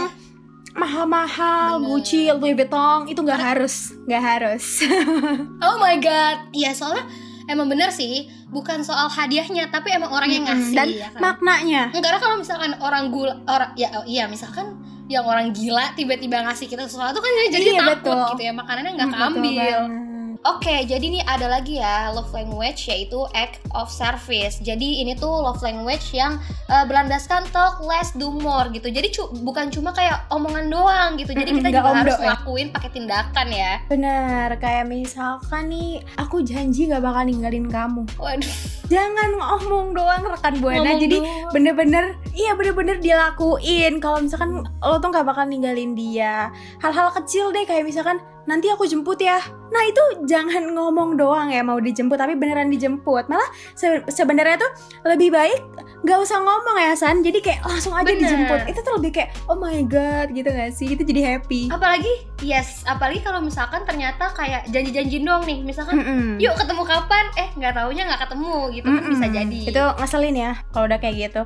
mahal-mahal. 0.76 1.80
Gucci, 1.82 2.28
Louis 2.36 2.54
Vuitton 2.54 3.08
itu 3.08 3.20
nggak 3.20 3.42
harus, 3.42 3.96
nggak 4.06 4.24
harus. 4.24 4.84
oh 5.66 5.76
my 5.80 5.96
god 5.98 6.52
iya 6.52 6.76
soalnya 6.76 7.08
emang 7.48 7.68
bener 7.68 7.90
sih 7.90 8.28
bukan 8.50 8.82
soal 8.82 9.08
hadiahnya 9.08 9.70
tapi 9.70 9.92
emang 9.92 10.12
orang 10.12 10.30
yang 10.30 10.44
ngasih 10.44 10.74
Dan 10.74 10.88
ya 10.92 11.08
kan 11.12 11.20
Maknanya, 11.22 11.82
Karena 11.92 12.20
kalau 12.20 12.36
misalkan 12.38 12.72
orang 12.80 13.10
gula 13.10 13.34
orang 13.46 13.72
ya 13.76 13.88
oh, 13.96 14.06
iya 14.06 14.26
misalkan 14.26 14.76
yang 15.06 15.22
orang 15.22 15.54
gila 15.54 15.94
tiba-tiba 15.94 16.42
ngasih 16.42 16.66
kita 16.66 16.90
sesuatu 16.90 17.22
kan 17.22 17.32
jadi 17.54 17.62
Iya, 17.62 17.78
takut 17.78 18.00
betul. 18.02 18.26
gitu 18.34 18.42
ya 18.50 18.54
makanannya 18.58 18.92
nggak 18.98 19.10
betul 19.14 19.22
keambil 19.22 19.54
banget. 19.54 20.05
Oke, 20.46 20.86
jadi 20.86 21.02
nih 21.02 21.26
ada 21.26 21.50
lagi 21.50 21.82
ya 21.82 22.14
love 22.14 22.30
language 22.30 22.86
yaitu 22.86 23.18
act 23.34 23.58
of 23.74 23.90
service. 23.90 24.62
Jadi 24.62 25.02
ini 25.02 25.18
tuh 25.18 25.42
love 25.42 25.58
language 25.66 26.14
yang 26.14 26.38
uh, 26.70 26.86
berlandaskan 26.86 27.50
talk 27.50 27.82
less 27.82 28.14
do 28.14 28.30
more 28.30 28.70
gitu. 28.70 28.94
Jadi 28.94 29.10
cu- 29.10 29.34
bukan 29.42 29.74
cuma 29.74 29.90
kayak 29.90 30.30
omongan 30.30 30.70
doang 30.70 31.18
gitu. 31.18 31.34
Jadi 31.34 31.50
kita 31.50 31.74
juga 31.74 31.98
harus 31.98 32.22
ya. 32.22 32.38
lakuin 32.38 32.70
pakai 32.70 32.90
tindakan 32.94 33.48
ya. 33.50 33.82
Bener, 33.90 34.54
kayak 34.62 34.86
misalkan 34.86 35.74
nih, 35.74 36.06
aku 36.22 36.46
janji 36.46 36.94
gak 36.94 37.02
bakal 37.02 37.26
ninggalin 37.26 37.66
kamu. 37.66 38.06
Waduh. 38.22 38.54
Jangan 38.86 39.30
ngomong 39.42 39.98
doang 39.98 40.30
rekan 40.30 40.62
buana. 40.62 40.94
ngomong 40.94 41.02
Jadi 41.02 41.18
bener-bener, 41.58 42.22
iya 42.38 42.54
bener-bener 42.54 43.02
dilakuin. 43.02 43.98
Kalau 43.98 44.22
misalkan 44.22 44.62
lo 44.62 45.02
tuh 45.02 45.10
gak 45.10 45.26
bakal 45.26 45.50
ninggalin 45.50 45.98
dia. 45.98 46.54
Hal-hal 46.86 47.10
kecil 47.18 47.50
deh, 47.50 47.66
kayak 47.66 47.82
misalkan 47.82 48.22
nanti 48.46 48.70
aku 48.70 48.86
jemput 48.86 49.18
ya. 49.18 49.42
Nah 49.70 49.84
itu 49.84 50.04
jangan 50.26 50.72
ngomong 50.72 51.18
doang 51.18 51.50
ya 51.50 51.62
mau 51.62 51.78
dijemput, 51.78 52.16
tapi 52.16 52.34
beneran 52.34 52.70
dijemput. 52.70 53.26
Malah 53.26 53.46
se- 53.74 54.06
sebenarnya 54.08 54.58
tuh 54.58 54.72
lebih 55.06 55.34
baik 55.34 55.60
gak 56.02 56.22
usah 56.22 56.38
ngomong 56.40 56.78
ya 56.78 56.94
San. 56.94 57.20
Jadi 57.20 57.42
kayak 57.42 57.66
langsung 57.66 57.92
aja 57.92 58.06
Bener. 58.06 58.22
dijemput. 58.22 58.60
Itu 58.70 58.80
tuh 58.82 58.94
lebih 58.98 59.12
kayak 59.12 59.30
oh 59.50 59.58
my 59.58 59.82
god 59.86 60.30
gitu 60.32 60.48
gak 60.48 60.72
sih? 60.72 60.94
Itu 60.94 61.04
jadi 61.04 61.36
happy. 61.36 61.68
apalagi 61.70 62.14
yes, 62.40 62.86
apalagi 62.86 63.26
kalau 63.26 63.42
misalkan 63.42 63.82
ternyata 63.84 64.30
kayak 64.32 64.70
janji-janji 64.70 65.20
doang 65.20 65.44
nih. 65.44 65.66
Misalkan 65.66 66.00
Mm-mm. 66.00 66.30
yuk 66.38 66.54
ketemu 66.56 66.84
kapan? 66.86 67.26
Eh 67.36 67.50
nggak 67.58 67.74
taunya 67.74 68.06
nggak 68.06 68.22
ketemu 68.30 68.56
gitu 68.72 68.88
kan 68.88 69.02
Mm-mm. 69.02 69.12
bisa 69.18 69.26
jadi. 69.28 69.60
Itu 69.74 69.84
ngeselin 69.98 70.36
ya 70.38 70.52
kalau 70.70 70.86
udah 70.86 71.00
kayak 71.02 71.16
gitu. 71.30 71.42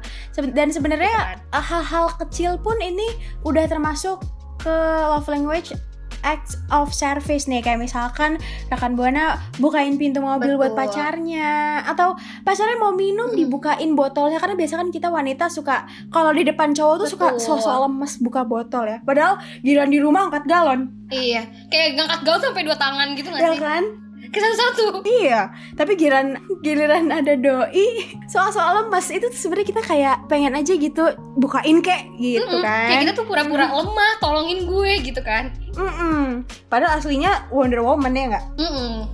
Dan 0.51 0.69
sebenarnya 0.69 1.09
Kan? 1.09 1.37
uh, 1.55 1.63
hal-hal 1.63 2.05
kecil 2.19 2.59
pun 2.59 2.75
ini 2.77 3.07
udah 3.41 3.65
termasuk 3.65 4.19
ke 4.59 4.75
love 5.07 5.25
language 5.31 5.71
acts 6.21 6.53
of 6.69 6.89
service 6.89 7.45
nih 7.45 7.59
kayak 7.59 7.79
misalkan 7.79 8.35
rekan 8.67 8.93
buana 8.93 9.37
bukain 9.55 9.95
pintu 9.95 10.19
mobil 10.19 10.55
buat 10.55 10.71
Betul. 10.71 10.79
pacarnya 10.79 11.51
atau 11.83 12.13
pacarnya 12.41 12.77
mau 12.77 12.91
minum 12.91 13.27
Mm. 13.27 13.37
dibukain 13.37 13.91
botolnya 13.91 14.37
karena 14.37 14.55
biasa 14.55 14.73
kan 14.75 14.89
kita 14.89 15.07
wanita 15.07 15.45
suka 15.47 15.83
kalau 16.07 16.29
di 16.29 16.43
depan 16.43 16.71
cowok 16.71 16.95
tuh 16.99 17.09
suka 17.09 17.27
Betul. 17.31 17.45
sosok 17.57 17.75
lemes 17.83 18.13
buka 18.19 18.41
botol 18.43 18.85
ya 18.85 18.99
padahal 18.99 19.35
giliran 19.59 19.87
di 19.87 19.97
rumah 19.97 20.25
angkat 20.25 20.45
galon 20.45 20.89
Iya, 21.07 21.41
kayak 21.67 21.95
ngangkat 21.95 22.21
gaun 22.21 22.37
sampai 22.39 22.61
dua 22.61 22.75
tangan 22.75 23.07
gitu 23.13 23.27
nggak 23.27 23.39
ya 23.39 23.51
sih? 23.51 23.59
kan 23.59 23.83
Kayak 24.29 24.53
satu-satu. 24.53 25.01
Iya, 25.05 25.41
tapi 25.73 25.97
giliran 25.97 26.37
giliran 26.61 27.09
ada 27.09 27.33
doi 27.33 28.13
soal-soal 28.29 28.85
lemas 28.85 29.09
itu 29.09 29.25
sebenarnya 29.33 29.67
kita 29.73 29.81
kayak 29.81 30.15
pengen 30.29 30.53
aja 30.53 30.73
gitu 30.73 31.03
bukain 31.35 31.81
kek 31.81 32.05
gitu 32.15 32.45
Mm-mm. 32.45 32.61
kan. 32.61 32.87
Kayak 32.93 33.01
kita 33.09 33.13
tuh 33.17 33.25
pura-pura 33.25 33.65
lemah, 33.73 34.11
tolongin 34.21 34.69
gue 34.69 34.91
gitu 35.01 35.21
kan. 35.25 35.49
Mm-mm. 35.73 36.45
Padahal 36.69 37.01
aslinya 37.01 37.49
Wonder 37.49 37.81
Woman 37.81 38.13
ya 38.13 38.25
nggak? 38.37 38.45
Mm-mm. 38.61 39.09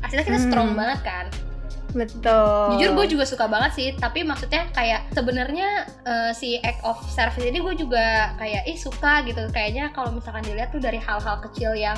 Aslinya 0.00 0.24
kita 0.24 0.38
Hmm. 0.40 0.46
strong 0.48 0.70
banget 0.72 1.00
kan. 1.04 1.26
Betul. 1.96 2.76
Jujur 2.76 2.90
gue 2.92 3.06
juga 3.16 3.24
suka 3.24 3.48
banget 3.48 3.72
sih, 3.72 3.88
tapi 3.96 4.20
maksudnya 4.20 4.68
kayak 4.72 5.08
sebenarnya 5.16 5.88
eh, 6.04 6.32
si 6.36 6.60
act 6.60 6.84
of 6.84 7.00
service 7.08 7.40
ini 7.40 7.56
gue 7.56 7.72
juga 7.72 8.36
kayak 8.36 8.68
ih 8.68 8.76
suka 8.76 9.24
gitu. 9.24 9.40
Kayaknya 9.48 9.92
kalau 9.96 10.12
misalkan 10.12 10.44
dilihat 10.44 10.72
tuh 10.72 10.80
dari 10.80 11.00
hal-hal 11.00 11.40
kecil 11.48 11.72
yang 11.72 11.96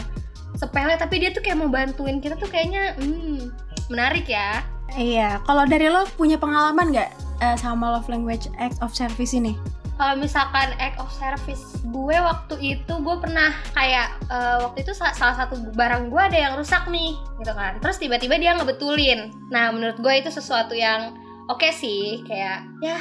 sepele 0.57 0.95
tapi 0.97 1.21
dia 1.21 1.31
tuh 1.35 1.43
kayak 1.45 1.59
mau 1.59 1.69
bantuin 1.69 2.23
kita 2.23 2.39
tuh 2.39 2.49
kayaknya 2.49 2.97
hmm, 2.97 3.53
menarik 3.93 4.29
ya. 4.29 4.65
Iya, 4.97 5.45
kalau 5.45 5.69
dari 5.69 5.93
lo 5.93 6.09
punya 6.17 6.41
pengalaman 6.41 6.95
nggak 6.95 7.11
eh, 7.45 7.57
sama 7.61 7.93
love 7.93 8.09
language 8.09 8.49
act 8.57 8.81
of 8.81 8.95
service 8.97 9.37
ini? 9.37 9.53
Kalau 9.99 10.15
misalkan 10.15 10.71
act 10.79 10.97
of 11.03 11.11
service 11.11 11.83
gue 11.83 12.17
waktu 12.17 12.55
itu 12.79 12.93
gue 13.03 13.17
pernah 13.19 13.51
kayak 13.75 14.15
eh, 14.31 14.57
waktu 14.65 14.87
itu 14.87 14.93
sa- 14.95 15.13
salah 15.13 15.35
satu 15.35 15.59
barang 15.75 16.09
gue 16.09 16.23
ada 16.23 16.39
yang 16.39 16.53
rusak 16.57 16.87
nih 16.89 17.19
gitu 17.43 17.53
kan. 17.53 17.77
Terus 17.83 18.01
tiba-tiba 18.01 18.39
dia 18.41 18.57
ngebetulin. 18.57 19.35
Nah 19.53 19.75
menurut 19.75 19.99
gue 20.01 20.15
itu 20.17 20.31
sesuatu 20.33 20.73
yang 20.73 21.19
oke 21.51 21.69
sih 21.75 22.23
kayak 22.29 22.65
ya 22.81 23.01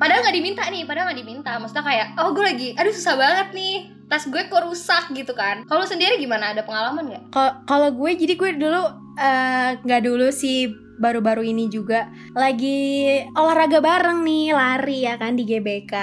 padahal 0.00 0.24
nggak 0.24 0.36
diminta 0.40 0.62
nih 0.72 0.82
padahal 0.88 1.12
nggak 1.12 1.20
diminta. 1.20 1.50
Maksudnya 1.60 1.84
kayak 1.84 2.06
oh 2.16 2.32
gue 2.32 2.44
lagi 2.44 2.68
aduh 2.74 2.94
susah 2.96 3.14
banget 3.20 3.48
nih. 3.52 3.76
Tas 4.10 4.26
gue 4.26 4.42
kok 4.50 4.64
rusak 4.66 5.14
gitu 5.14 5.36
kan. 5.36 5.62
Kalau 5.68 5.86
sendiri 5.86 6.18
gimana? 6.18 6.50
Ada 6.50 6.66
pengalaman 6.66 7.14
nggak? 7.14 7.24
Kalau 7.68 7.88
gue 7.94 8.10
jadi 8.18 8.34
gue 8.34 8.50
dulu 8.58 8.82
eh, 9.20 9.78
nggak 9.78 10.02
dulu 10.02 10.26
sih 10.34 10.66
baru-baru 11.00 11.46
ini 11.48 11.72
juga. 11.72 12.12
Lagi 12.36 13.06
olahraga 13.32 13.80
bareng 13.80 14.20
nih 14.20 14.52
lari 14.52 15.08
ya 15.08 15.16
kan 15.16 15.38
di 15.38 15.48
GBK. 15.48 15.94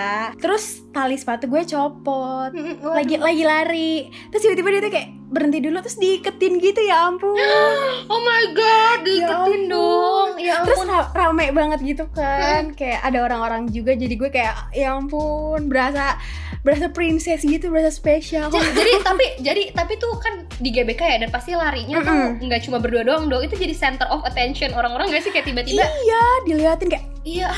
Terus 0.42 0.87
tali 0.98 1.14
sepatu 1.14 1.46
gue 1.46 1.62
copot. 1.64 2.50
Lagi 2.82 3.16
lagi 3.18 3.44
lari. 3.44 3.94
Terus 4.30 4.42
tiba-tiba 4.42 4.70
dia 4.74 4.82
tuh 4.82 4.92
kayak 4.92 5.10
berhenti 5.28 5.60
dulu 5.60 5.78
terus 5.80 5.96
diiketin 5.96 6.58
gitu 6.58 6.82
ya 6.82 7.06
ampun. 7.06 7.38
Oh 8.10 8.18
my 8.20 8.44
god 8.52 9.04
diiketin 9.04 9.30
ampun. 9.30 9.62
dong. 9.70 10.30
Ya 10.42 10.66
terus 10.66 10.82
ampun. 10.82 10.90
ra- 10.90 11.12
rame 11.14 11.46
banget 11.52 11.80
gitu 11.86 12.10
kan. 12.10 12.74
Kayak 12.74 13.06
ada 13.06 13.20
orang-orang 13.22 13.70
juga 13.70 13.94
jadi 13.94 14.16
gue 14.16 14.30
kayak 14.30 14.74
ya 14.74 14.98
ampun 14.98 15.70
berasa 15.70 16.18
berasa 16.66 16.90
princess 16.90 17.48
gitu 17.48 17.72
berasa 17.72 17.88
spesial 17.88 18.52
jadi 18.52 19.00
tapi 19.00 19.40
jadi 19.40 19.72
tapi 19.72 19.96
tuh 19.96 20.20
kan 20.20 20.44
di 20.60 20.68
GBK 20.68 21.00
ya 21.00 21.18
dan 21.22 21.30
pasti 21.32 21.56
larinya 21.56 22.02
tuh 22.02 22.44
nggak 22.44 22.60
cuma 22.66 22.82
berdua 22.82 23.04
doang 23.04 23.30
dong. 23.30 23.40
Itu 23.40 23.56
jadi 23.56 23.72
center 23.72 24.10
of 24.10 24.26
attention 24.26 24.74
orang-orang 24.74 25.08
gak 25.08 25.22
sih? 25.22 25.32
Kayak 25.32 25.48
tiba-tiba 25.48 25.86
iya 25.86 26.24
diliatin 26.44 26.88
kayak 26.90 27.06
iya 27.24 27.50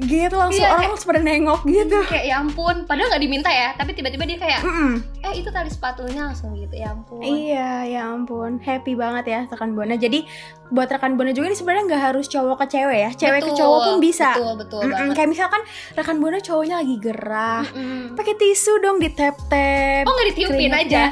gitu 0.00 0.34
langsung 0.34 0.60
Iya, 0.60 0.72
orang 0.72 0.88
langsung 0.88 1.08
pada 1.08 1.20
nengok 1.20 1.60
gitu 1.64 1.98
kayak 2.06 2.24
ya 2.24 2.36
ampun 2.36 2.86
padahal 2.86 3.10
nggak 3.10 3.22
diminta 3.22 3.48
ya 3.48 3.74
tapi 3.74 3.90
tiba-tiba 3.92 4.24
dia 4.24 4.38
kayak 4.38 4.60
Mm-mm. 4.62 4.92
eh 5.20 5.34
itu 5.34 5.48
tali 5.48 5.66
sepatunya 5.66 6.22
langsung 6.24 6.54
gitu 6.54 6.70
ya 6.72 6.90
ampun 6.90 7.18
Iya, 7.18 7.70
ya 7.84 8.00
ampun, 8.06 8.58
happy 8.58 8.94
banget 8.94 9.24
ya 9.26 9.40
rekan 9.44 9.74
buana. 9.74 9.94
Jadi 9.94 10.22
buat 10.68 10.86
rekan 10.86 11.14
buana 11.14 11.30
juga 11.30 11.48
ini 11.48 11.56
sebenarnya 11.56 11.84
nggak 11.86 12.02
harus 12.04 12.26
cowok 12.26 12.56
ke 12.60 12.66
cewek 12.72 12.98
ya, 13.00 13.10
cewek 13.12 13.40
ke 13.40 13.50
Betul, 13.50 13.58
cowok 13.58 13.78
pun 13.82 13.96
bisa. 13.98 14.28
betul 14.32 14.54
betul 14.54 14.80
Mm-mm, 14.80 14.94
banget 14.94 15.14
Kayak 15.16 15.30
misalkan 15.30 15.60
rekan 15.92 16.16
buana 16.18 16.38
cowoknya 16.38 16.76
lagi 16.78 16.96
gerah, 16.98 17.62
Mm-mm. 17.66 18.14
pakai 18.14 18.34
tisu 18.34 18.72
dong 18.78 18.96
di 18.96 19.10
tap 19.10 19.34
tap. 19.46 20.04
oh 20.04 20.12
nggak 20.12 20.28
ditiupin 20.30 20.72
aja 20.72 21.02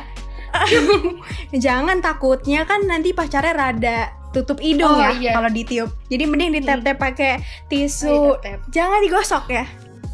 Jangan 1.64 1.98
takutnya 1.98 2.62
kan 2.62 2.82
nanti 2.82 3.10
pacarnya 3.10 3.52
rada 3.52 3.98
tutup 4.30 4.58
hidung 4.58 4.90
Oh, 4.90 5.00
ya 5.00 5.10
iya. 5.12 5.32
kalau 5.32 5.48
ditiup. 5.48 5.88
Jadi 6.06 6.24
mending 6.24 6.50
di 6.52 6.60
tap 6.60 6.80
tap 6.80 6.96
pakai 6.96 7.36
Oh, 7.36 7.42
tisu. 7.66 8.06
iya, 8.06 8.36
tap-tap. 8.36 8.60
Jangan 8.70 8.98
digosok 9.00 9.44
ya. 9.48 9.64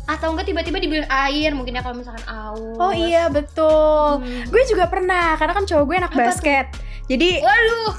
atau 0.05 0.29
enggak 0.29 0.45
tiba-tiba 0.45 0.77
dibeliin 0.77 1.07
air 1.09 1.51
mungkin 1.53 1.73
ya 1.73 1.81
kalau 1.81 1.95
misalkan 1.95 2.27
aus 2.27 2.75
Oh 2.77 2.91
iya 2.91 3.27
betul. 3.29 4.19
Hmm. 4.19 4.43
Gue 4.45 4.63
juga 4.65 4.87
pernah 4.87 5.35
karena 5.37 5.53
kan 5.53 5.63
cowok 5.63 5.85
gue 5.85 5.97
anak 5.97 6.11
Apa 6.11 6.17
tuh? 6.17 6.27
basket. 6.27 6.67
Jadi 7.05 7.29
waduh 7.39 7.93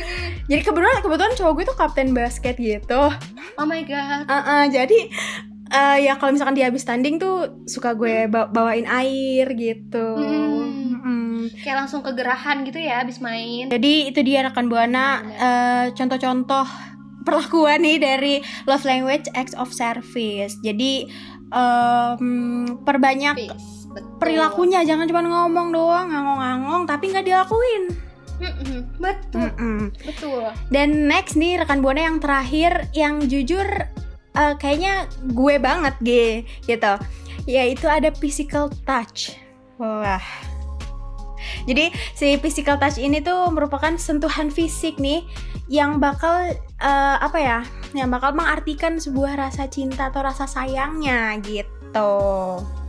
jadi 0.50 0.60
kebetulan 0.62 1.00
kebetulan 1.00 1.32
cowok 1.34 1.52
gue 1.54 1.64
tuh 1.64 1.74
kapten 1.74 2.08
basket 2.12 2.54
gitu. 2.56 3.02
oh 3.54 3.66
my 3.66 3.80
god 3.82 4.24
Uh-uh, 4.26 4.64
jadi 4.66 4.98
eh, 5.66 5.96
ya 6.02 6.14
kalau 6.14 6.30
misalkan 6.30 6.54
dia 6.54 6.68
habis 6.68 6.84
tanding 6.84 7.16
tuh 7.16 7.36
suka 7.64 7.92
gue 7.92 8.26
ba- 8.26 8.46
bawain 8.46 8.84
air 8.84 9.48
gitu. 9.50 10.06
Hmm. 10.12 10.55
Mm. 11.06 11.54
kayak 11.62 11.86
langsung 11.86 12.02
kegerahan 12.02 12.66
gitu 12.66 12.82
ya 12.82 13.06
abis 13.06 13.22
main 13.22 13.70
Jadi 13.70 14.10
itu 14.10 14.20
dia 14.26 14.42
rekan 14.42 14.66
buana 14.66 15.22
eh, 15.22 15.84
contoh-contoh 15.94 16.66
perlakuan 17.26 17.82
nih 17.82 17.98
dari 17.98 18.34
love 18.70 18.86
language 18.86 19.26
acts 19.34 19.54
of 19.58 19.74
service. 19.74 20.54
Jadi 20.62 21.10
em, 21.50 22.26
perbanyak 22.86 23.34
Peace, 23.34 23.90
betul. 23.90 24.18
perilakunya 24.22 24.86
jangan 24.86 25.10
cuma 25.10 25.26
ngomong 25.26 25.74
doang 25.74 26.06
ngangong-ngangong 26.10 26.82
tapi 26.86 27.10
nggak 27.10 27.26
dilakuin. 27.26 27.82
Mm-mm, 28.36 29.00
betul 29.00 29.48
Mm-mm. 29.48 29.78
betul 30.04 30.44
Dan 30.68 31.08
next 31.08 31.40
nih 31.40 31.56
rekan 31.56 31.80
buana 31.80 32.04
yang 32.04 32.20
terakhir 32.22 32.86
yang 32.94 33.26
jujur 33.26 33.66
eh, 34.38 34.54
kayaknya 34.58 35.10
gue 35.26 35.54
banget 35.58 35.94
ge 36.02 36.26
gitu. 36.66 36.94
Yaitu 37.46 37.86
ada 37.86 38.10
physical 38.14 38.70
touch. 38.86 39.34
Wah. 39.78 40.55
Jadi 41.66 41.90
si 42.14 42.38
physical 42.38 42.78
touch 42.78 42.96
ini 43.02 43.18
tuh 43.20 43.50
merupakan 43.50 43.92
sentuhan 43.98 44.48
fisik 44.48 44.96
nih 45.02 45.26
yang 45.66 45.98
bakal 45.98 46.46
eh, 46.80 47.16
apa 47.18 47.38
ya? 47.38 47.58
Yang 47.92 48.08
bakal 48.14 48.30
mengartikan 48.38 49.02
sebuah 49.02 49.36
rasa 49.36 49.66
cinta 49.66 50.08
atau 50.08 50.22
rasa 50.22 50.46
sayangnya 50.46 51.34
gitu. 51.42 52.14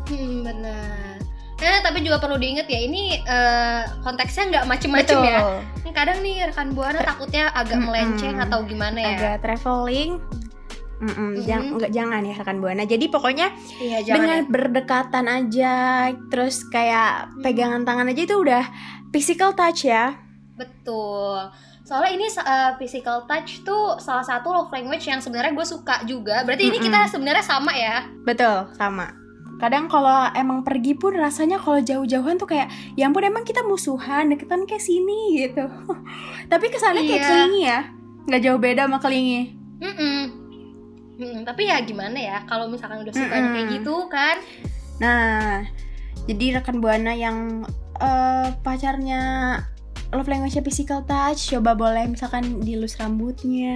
Hmm, 0.07 0.45
benar. 0.45 1.17
Nah, 1.57 1.81
tapi 1.81 2.05
juga 2.05 2.21
perlu 2.21 2.37
diingat 2.37 2.69
ya, 2.69 2.79
ini 2.85 3.17
eh, 3.17 3.81
konteksnya 4.05 4.43
nggak 4.53 4.65
macem-macem 4.69 5.17
ya. 5.25 5.39
Ini 5.81 5.91
kadang 5.91 6.21
nih 6.21 6.53
rekan 6.53 6.77
buana 6.77 7.01
takutnya 7.01 7.49
agak 7.49 7.81
melenceng 7.81 8.37
atau 8.37 8.61
gimana 8.61 8.99
ya. 9.01 9.17
Agak 9.17 9.37
traveling. 9.41 10.21
Mm-mm, 10.99 11.37
jang- 11.41 11.73
nggak- 11.73 11.89
jangan 11.89 12.21
ya 12.21 12.33
rekan 12.33 12.57
buana. 12.57 12.83
Jadi 12.83 13.05
pokoknya 13.07 13.53
Iya, 13.77 14.01
jangan. 14.03 14.17
dengan 14.17 14.39
ya. 14.39 14.47
berdekatan 14.47 15.25
aja 15.27 15.75
terus 16.27 16.65
kayak 16.65 17.09
pegangan 17.39 17.81
tangan 17.81 18.07
aja 18.07 18.21
itu 18.23 18.35
udah 18.35 18.65
physical 19.09 19.51
touch 19.51 19.85
ya 19.85 20.17
Betul. 20.57 21.53
Soalnya 21.81 22.11
ini 22.11 22.25
eh, 22.27 22.71
physical 22.75 23.23
touch 23.23 23.61
tuh 23.61 23.95
salah 23.97 24.21
satu 24.21 24.49
love 24.49 24.67
language 24.69 25.05
yang 25.05 25.17
sebenarnya 25.17 25.53
gue 25.53 25.63
suka 25.63 26.01
juga. 26.03 26.41
Berarti 26.41 26.65
ini 26.65 26.75
Mm-mm. 26.75 26.87
kita 26.87 27.07
sebenarnya 27.07 27.41
sama 27.41 27.71
ya. 27.71 28.03
betul 28.21 28.67
sama 28.73 29.13
kadang 29.55 29.85
kalau 29.85 30.05
emang 30.33 30.61
pergi 30.61 30.93
pun 30.93 31.09
rasanya 31.11 31.57
kalau 31.57 31.79
jauh-jauhan 31.79 32.37
tuh 32.37 32.45
kayak 32.45 32.69
ya 32.93 33.05
ampun 33.05 33.25
emang 33.25 33.41
kita 33.41 33.61
musuhan 33.63 34.29
deketan 34.29 34.65
kayak 34.65 34.77
sini 34.79 35.17
gitu 35.39 35.65
tapi 36.51 36.69
kesannya 36.69 37.01
kayak 37.01 37.17
Iya. 37.17 37.25
kelingi 37.27 37.61
ya 37.63 37.79
nggak 38.23 38.41
jauh 38.43 38.59
beda 38.59 38.85
sama 38.85 38.97
kelingi 38.99 39.57
Mm-mm. 39.79 40.46
Mm-mm, 41.17 41.41
tapi 41.43 41.65
ya 41.65 41.81
gimana 41.81 42.13
ya 42.13 42.37
kalau 42.45 42.65
misalkan 42.65 43.01
udah 43.01 43.11
suka 43.11 43.25
Mm-mm. 43.31 43.51
kayak 43.51 43.67
gitu 43.73 43.95
kan 44.07 44.37
nah 44.97 45.65
jadi 46.25 46.45
rekan 46.55 46.77
buana 46.77 47.11
yang 47.11 47.65
eh, 47.97 48.47
pacarnya 48.61 49.21
love 50.09 50.25
language 50.25 50.55
physical 50.61 51.03
touch 51.03 51.51
coba 51.51 51.73
boleh 51.73 52.07
misalkan 52.07 52.61
dilus 52.61 52.95
rambutnya 52.95 53.75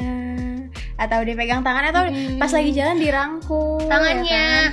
atau 0.96 1.20
dipegang 1.22 1.60
tangan 1.60 1.92
atau 1.92 2.04
Mm. 2.08 2.38
pas 2.38 2.50
lagi 2.50 2.72
jalan 2.72 2.98
dirangkul 2.98 3.80
ya 3.80 3.90
tangannya 3.90 4.46
kan? 4.64 4.72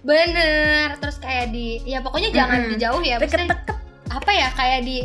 bener 0.00 0.86
terus 0.96 1.18
kayak 1.18 1.50
di 1.50 1.82
ya 1.84 2.00
pokoknya 2.00 2.30
jangan 2.30 2.58
Mm-mm. 2.62 2.72
dijauh 2.72 3.02
ya 3.02 3.16
deket-deket 3.18 3.76
apa 4.08 4.30
ya 4.32 4.48
kayak 4.52 4.80
di 4.82 4.96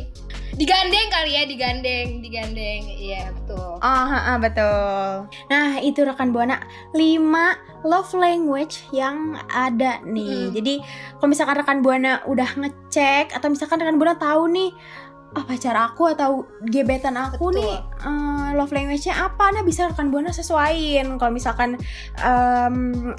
digandeng 0.54 1.08
kali 1.10 1.32
ya 1.34 1.44
digandeng 1.50 2.22
digandeng 2.22 2.84
iya 2.98 3.34
betul 3.34 3.74
Oh, 3.84 4.40
betul. 4.40 5.28
Nah, 5.52 5.76
itu 5.84 6.08
rekan 6.08 6.32
Buana 6.32 6.64
5 6.96 7.84
love 7.84 8.16
language 8.16 8.88
yang 8.96 9.36
ada 9.52 10.00
nih. 10.08 10.48
Mm. 10.48 10.52
Jadi, 10.56 10.76
kalau 11.20 11.28
misalkan 11.28 11.60
rekan 11.60 11.84
Buana 11.84 12.24
udah 12.24 12.48
ngecek 12.64 13.36
atau 13.36 13.52
misalkan 13.52 13.84
rekan 13.84 14.00
Buana 14.00 14.16
tahu 14.16 14.48
nih 14.56 14.72
ah 15.34 15.42
pacar 15.42 15.74
aku 15.74 16.14
atau 16.14 16.46
gebetan 16.70 17.18
aku 17.18 17.50
Betul. 17.50 17.58
nih 17.66 17.76
eh, 18.06 18.50
love 18.54 18.70
language-nya 18.70 19.18
apa? 19.18 19.50
Nah 19.50 19.66
bisa 19.66 19.90
rekan 19.90 20.14
buana 20.14 20.30
sesuaiin. 20.30 21.18
Kalau 21.18 21.34
misalkan 21.34 21.82
em, 22.22 22.76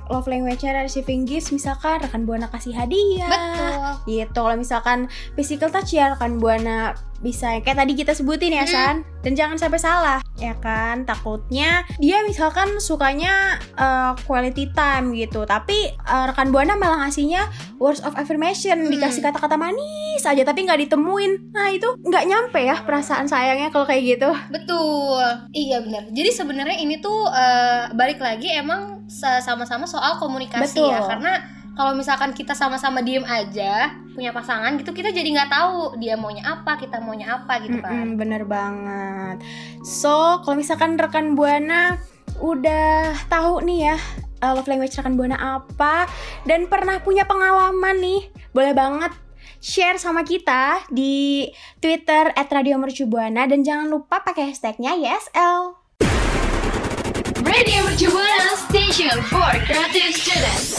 love 0.06 0.30
language-nya 0.30 0.86
receiving 0.86 1.26
gifts 1.26 1.50
misalkan 1.50 1.98
rekan 1.98 2.22
buana 2.22 2.46
kasih 2.54 2.70
hadiah. 2.70 3.26
Betul. 3.26 3.74
Gitu. 4.06 4.38
Kalau 4.38 4.54
misalkan 4.54 4.98
physical 5.34 5.74
touch 5.74 5.90
ya 5.90 6.14
rekan 6.14 6.38
buana 6.38 6.94
bisa. 7.18 7.58
Kayak 7.66 7.82
tadi 7.82 7.92
kita 7.98 8.12
sebutin 8.14 8.54
ya 8.54 8.64
Mm. 8.64 8.70
San 8.70 8.96
dan 9.24 9.32
jangan 9.32 9.56
sampai 9.56 9.80
salah 9.80 10.18
ya 10.36 10.52
kan? 10.60 11.08
Takutnya 11.08 11.88
dia 11.96 12.20
misalkan 12.28 12.76
sukanya 12.78 13.56
uh, 13.80 14.12
quality 14.28 14.68
time 14.76 15.16
gitu. 15.16 15.48
Tapi 15.48 15.96
uh, 16.04 16.28
rekan 16.28 16.52
buana 16.52 16.76
malah 16.76 17.08
ngasihnya 17.08 17.48
words 17.80 18.04
of 18.04 18.12
affirmation. 18.14 18.86
Mm. 18.86 18.92
dikasih 18.92 19.24
kata-kata 19.24 19.56
manis 19.56 20.22
aja 20.22 20.42
tapi 20.44 20.68
nggak 20.68 20.86
ditemuin. 20.86 21.54
Nah 21.56 21.72
itu 21.72 21.88
nggak 22.04 22.24
nyampe 22.28 22.60
ya 22.60 22.76
perasaan 22.84 23.24
sayangnya 23.24 23.72
kalau 23.72 23.88
kayak 23.88 24.02
gitu. 24.18 24.30
Betul. 24.52 25.24
Iya 25.56 25.80
benar. 25.80 26.10
Jadi 26.12 26.30
sebenarnya 26.30 26.76
ini 26.76 27.00
tuh 27.00 27.30
eh, 27.32 27.88
balik 27.96 28.20
lagi 28.20 28.52
emang 28.52 29.08
sa- 29.08 29.40
sama-sama 29.40 29.88
soal 29.88 30.20
komunikasi 30.20 30.82
Betul. 30.82 30.92
ya 30.92 31.00
karena 31.06 31.32
kalau 31.74 31.92
misalkan 31.98 32.30
kita 32.30 32.54
sama-sama 32.54 33.02
diem 33.02 33.26
aja 33.26 33.90
punya 34.14 34.30
pasangan 34.30 34.78
gitu 34.78 34.94
kita 34.94 35.10
jadi 35.10 35.26
nggak 35.26 35.50
tahu 35.50 35.98
dia 35.98 36.14
maunya 36.14 36.46
apa 36.46 36.78
kita 36.78 37.02
maunya 37.02 37.34
apa 37.34 37.58
gitu 37.66 37.82
kan 37.82 37.90
Mm-mm, 37.90 38.14
bener 38.14 38.46
banget. 38.46 39.42
So, 39.82 40.38
kalau 40.46 40.54
misalkan 40.54 40.94
rekan 40.94 41.34
Buana 41.34 41.98
udah 42.38 43.14
tahu 43.26 43.62
nih 43.66 43.90
ya 43.90 43.96
uh, 44.42 44.54
love 44.54 44.70
language 44.70 44.94
rekan 44.94 45.18
Buana 45.18 45.34
apa 45.58 46.06
dan 46.46 46.70
pernah 46.70 47.02
punya 47.02 47.26
pengalaman 47.26 47.98
nih, 47.98 48.30
boleh 48.54 48.72
banget 48.72 49.12
share 49.58 49.98
sama 49.98 50.22
kita 50.22 50.84
di 50.92 51.48
Twitter 51.82 52.30
@radiomercubuana 52.36 53.50
dan 53.50 53.66
jangan 53.66 53.90
lupa 53.90 54.22
pakai 54.22 54.54
hashtagnya 54.54 54.94
YSL. 54.94 55.82
Radio 57.44 57.80
Mercubuana 57.86 58.52
Station 58.68 59.16
for 59.30 59.52
Creative 59.66 60.12
Students. 60.14 60.73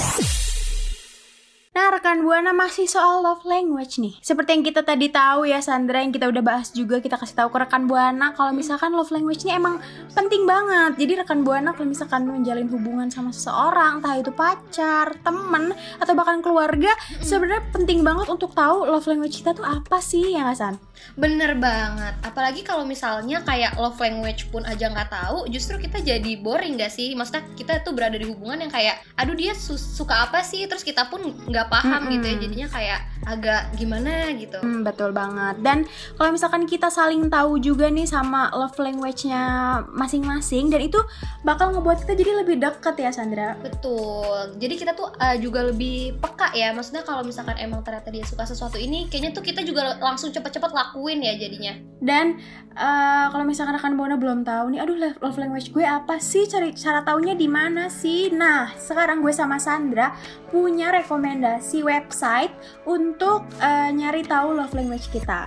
Rekan 2.05 2.21
Buana 2.21 2.53
masih 2.53 2.85
soal 2.85 3.25
love 3.25 3.41
language 3.49 3.97
nih. 3.97 4.13
Seperti 4.21 4.53
yang 4.53 4.61
kita 4.61 4.85
tadi 4.85 5.09
tahu 5.09 5.49
ya 5.49 5.57
Sandra, 5.57 6.05
yang 6.05 6.13
kita 6.13 6.29
udah 6.29 6.45
bahas 6.45 6.69
juga, 6.69 7.01
kita 7.01 7.17
kasih 7.17 7.33
tahu 7.33 7.49
ke 7.49 7.65
rekan 7.65 7.89
Buana 7.89 8.29
kalau 8.37 8.53
misalkan 8.53 8.93
love 8.93 9.09
language 9.09 9.41
ini 9.41 9.57
emang 9.57 9.81
penting 10.13 10.45
banget. 10.45 11.01
Jadi 11.01 11.25
rekan 11.25 11.41
Buana 11.41 11.73
kalau 11.73 11.89
misalkan 11.89 12.29
menjalin 12.29 12.69
hubungan 12.69 13.09
sama 13.09 13.33
seseorang, 13.33 14.05
entah 14.05 14.21
itu 14.21 14.29
pacar, 14.29 15.17
temen, 15.25 15.73
atau 15.97 16.13
bahkan 16.13 16.45
keluarga, 16.45 16.93
sebenarnya 17.25 17.65
penting 17.73 18.05
banget 18.05 18.29
untuk 18.29 18.53
tahu 18.53 18.85
love 18.85 19.09
language 19.09 19.41
kita 19.41 19.57
tuh 19.57 19.65
apa 19.65 19.97
sih 19.97 20.37
ya 20.37 20.45
nggak 20.45 20.57
San? 20.61 20.77
bener 21.15 21.55
banget 21.55 22.15
apalagi 22.23 22.61
kalau 22.65 22.83
misalnya 22.83 23.39
kayak 23.43 23.77
love 23.79 23.99
language 23.99 24.51
pun 24.51 24.63
aja 24.67 24.91
nggak 24.91 25.11
tahu 25.11 25.47
justru 25.47 25.79
kita 25.79 26.03
jadi 26.03 26.39
boring 26.39 26.75
gak 26.79 26.91
sih 26.91 27.15
maksudnya 27.15 27.43
kita 27.55 27.83
tuh 27.83 27.95
berada 27.95 28.19
di 28.19 28.27
hubungan 28.27 28.67
yang 28.67 28.71
kayak 28.71 28.99
aduh 29.15 29.35
dia 29.35 29.55
su- 29.55 29.79
suka 29.79 30.27
apa 30.27 30.43
sih 30.43 30.67
terus 30.67 30.83
kita 30.83 31.07
pun 31.07 31.23
nggak 31.47 31.67
paham 31.71 31.94
Mm-mm. 32.03 32.13
gitu 32.19 32.25
ya 32.27 32.35
jadinya 32.41 32.67
kayak 32.67 32.99
agak 33.25 33.61
gimana 33.73 34.29
gitu 34.37 34.57
Hmm, 34.61 34.85
betul 34.85 35.09
banget. 35.09 35.57
Dan 35.65 35.89
kalau 36.13 36.29
misalkan 36.29 36.69
kita 36.69 36.93
saling 36.93 37.25
tahu 37.25 37.57
juga 37.57 37.89
nih 37.89 38.05
sama 38.05 38.53
love 38.53 38.77
language-nya 38.77 39.41
masing-masing 39.89 40.69
dan 40.69 40.85
itu 40.85 41.01
bakal 41.41 41.73
ngebuat 41.73 42.05
kita 42.05 42.13
jadi 42.13 42.45
lebih 42.45 42.61
deket 42.61 42.95
ya 42.97 43.09
Sandra. 43.09 43.57
Betul. 43.57 44.57
Jadi 44.61 44.73
kita 44.77 44.93
tuh 44.93 45.09
uh, 45.17 45.37
juga 45.41 45.65
lebih 45.65 46.21
peka 46.21 46.53
ya. 46.53 46.69
Maksudnya 46.73 47.01
kalau 47.01 47.25
misalkan 47.25 47.57
emang 47.57 47.81
ternyata 47.81 48.13
dia 48.13 48.21
suka 48.25 48.45
sesuatu 48.45 48.77
ini, 48.77 49.09
kayaknya 49.09 49.33
tuh 49.33 49.41
kita 49.41 49.65
juga 49.65 49.97
langsung 49.97 50.29
cepet-cepet 50.29 50.69
lakuin 50.69 51.21
ya 51.25 51.33
jadinya. 51.33 51.73
Dan 52.01 52.37
eh, 52.75 53.25
kalau 53.31 53.45
misalkan 53.47 53.73
rekan 53.73 53.95
Bona 53.95 54.19
belum 54.19 54.43
tahu 54.43 54.75
nih, 54.75 54.79
aduh 54.83 54.97
love- 54.99 55.19
love 55.23 55.37
language 55.39 55.71
gue 55.71 55.81
apa 55.81 56.19
sih? 56.19 56.45
Cari 56.45 56.75
cara 56.75 57.01
taunya 57.01 57.33
di 57.33 57.47
mana 57.49 57.89
sih? 57.89 58.29
Nah, 58.29 58.69
sekarang 58.75 59.23
gue 59.25 59.33
sama 59.33 59.57
Sandra 59.57 60.13
punya 60.51 60.91
rekomendasi 60.93 61.81
website 61.85 62.51
untuk 62.89 63.45
eh, 63.61 63.93
nyari 63.93 64.25
tahu 64.25 64.57
love 64.57 64.73
language 64.73 65.05
kita. 65.13 65.45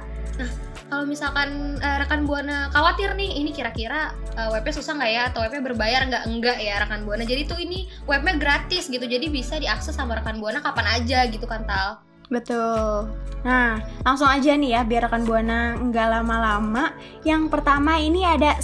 Kalau 0.89 1.05
misalkan 1.05 1.77
uh, 1.85 1.97
rekan 2.01 2.25
buana 2.25 2.73
khawatir 2.73 3.13
nih, 3.13 3.37
ini 3.37 3.53
kira-kira 3.53 4.17
uh, 4.41 4.49
webnya 4.57 4.73
susah 4.73 4.97
nggak 4.97 5.13
ya 5.13 5.23
atau 5.29 5.45
webnya 5.45 5.61
berbayar 5.61 6.01
nggak? 6.09 6.25
Enggak 6.25 6.57
ya 6.65 6.81
rekan 6.81 7.05
buana. 7.05 7.29
Jadi 7.29 7.45
tuh 7.45 7.61
ini 7.61 7.93
webnya 8.09 8.41
gratis 8.41 8.89
gitu. 8.89 9.05
Jadi 9.05 9.29
bisa 9.29 9.61
diakses 9.61 9.93
sama 9.93 10.17
rekan 10.17 10.41
buana 10.41 10.65
kapan 10.65 10.97
aja 10.97 11.29
gitu 11.29 11.45
kan 11.45 11.69
Tal. 11.69 12.01
Betul. 12.33 13.09
Nah, 13.45 13.81
langsung 14.05 14.29
aja 14.29 14.53
nih 14.53 14.77
ya 14.77 14.85
biar 14.85 15.09
rekan 15.09 15.25
Buana 15.25 15.77
nggak 15.77 16.09
lama-lama. 16.09 16.93
Yang 17.25 17.49
pertama 17.49 17.97
ini 18.01 18.25
ada 18.25 18.61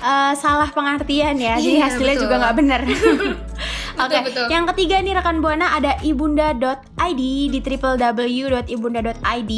eh, 0.00 0.32
salah 0.34 0.68
pengertian 0.72 1.36
ya. 1.36 1.54
Jadi 1.56 1.76
Iya, 1.76 1.84
hasilnya 1.86 2.14
betul. 2.16 2.24
juga 2.26 2.34
nggak 2.40 2.56
benar. 2.56 2.80
Oke, 4.04 4.16
betul. 4.24 4.46
yang 4.48 4.64
ketiga 4.72 4.96
nih 5.00 5.12
rekan 5.14 5.44
buana 5.44 5.76
ada 5.76 5.96
ibunda.id 6.00 7.20
di 7.52 7.58
www.ibunda.id. 7.60 9.52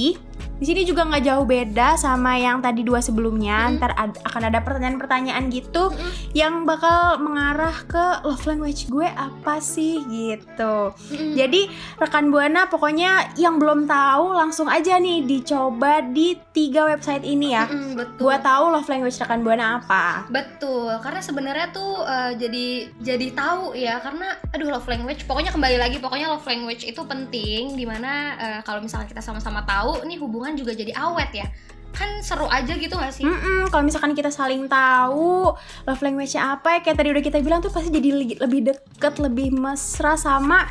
Di 0.59 0.71
sini 0.71 0.83
juga 0.83 1.03
nggak 1.03 1.25
jauh 1.27 1.43
beda 1.43 1.95
sama 1.95 2.39
yang 2.39 2.63
tadi 2.63 2.83
dua 2.83 3.03
sebelumnya. 3.03 3.67
Mm-mm. 3.67 3.77
Ntar 3.79 3.93
ad- 3.95 4.21
akan 4.23 4.43
ada 4.47 4.63
pertanyaan-pertanyaan 4.63 5.51
gitu 5.51 5.91
Mm-mm. 5.91 6.11
yang 6.33 6.63
bakal 6.63 7.19
mengarah 7.19 7.75
ke 7.85 8.05
love 8.23 8.47
language 8.47 8.87
gue 8.87 9.07
apa 9.07 9.59
sih 9.59 10.03
gitu. 10.07 10.95
Mm-mm. 11.11 11.35
Jadi 11.35 11.67
rekan 11.99 12.31
buana 12.31 12.71
pokoknya 12.71 13.35
yang 13.35 13.59
belum 13.59 13.91
tahu 13.91 14.35
langsung 14.35 14.71
aja 14.71 14.97
nih 14.97 15.27
dicoba 15.27 15.99
di 16.05 16.39
tiga 16.55 16.87
website 16.87 17.27
ini 17.27 17.53
ya. 17.53 17.67
Mm-mm, 17.67 17.99
betul. 17.99 18.31
Buat 18.31 18.47
tahu 18.47 18.65
love 18.71 18.87
language 18.87 19.19
rekan 19.19 19.43
buana 19.43 19.83
apa. 19.83 20.31
Betul, 20.31 20.95
karena 21.03 21.19
sebenarnya 21.19 21.67
tuh 21.75 22.07
eh, 22.07 22.33
jadi 22.39 22.67
jadi 23.03 23.27
tahu 23.35 23.75
ya 23.75 23.99
karena 23.99 24.39
aduh 24.55 24.71
love 24.71 24.87
language 24.87 25.27
pokoknya 25.27 25.51
kembali 25.51 25.77
lagi 25.77 25.99
pokoknya 25.99 26.31
love 26.31 26.47
language 26.47 26.87
itu 26.87 27.03
penting 27.03 27.75
di 27.75 27.83
mana 27.83 28.13
eh, 28.39 28.61
kalau 28.63 28.79
misalnya 28.79 29.11
kita 29.11 29.19
sama-sama 29.19 29.67
tahu 29.67 30.07
nih 30.07 30.23
hubungan 30.23 30.52
juga 30.55 30.73
jadi 30.77 30.93
awet 30.97 31.31
ya 31.33 31.47
kan 31.93 32.09
seru 32.25 32.49
aja 32.49 32.73
gitu 32.73 32.97
gak 32.97 33.13
sih? 33.13 33.23
Mm-mm, 33.23 33.69
kalau 33.69 33.85
misalkan 33.85 34.17
kita 34.17 34.33
saling 34.33 34.65
tahu 34.65 35.53
love 35.85 36.03
language-nya 36.03 36.57
apa 36.57 36.81
ya 36.81 36.89
kayak 36.89 36.97
tadi 36.97 37.09
udah 37.13 37.23
kita 37.23 37.39
bilang 37.45 37.61
tuh 37.61 37.69
pasti 37.69 37.93
jadi 37.93 38.41
lebih 38.41 38.73
deket, 38.73 39.21
lebih 39.21 39.53
mesra 39.53 40.17
sama 40.17 40.65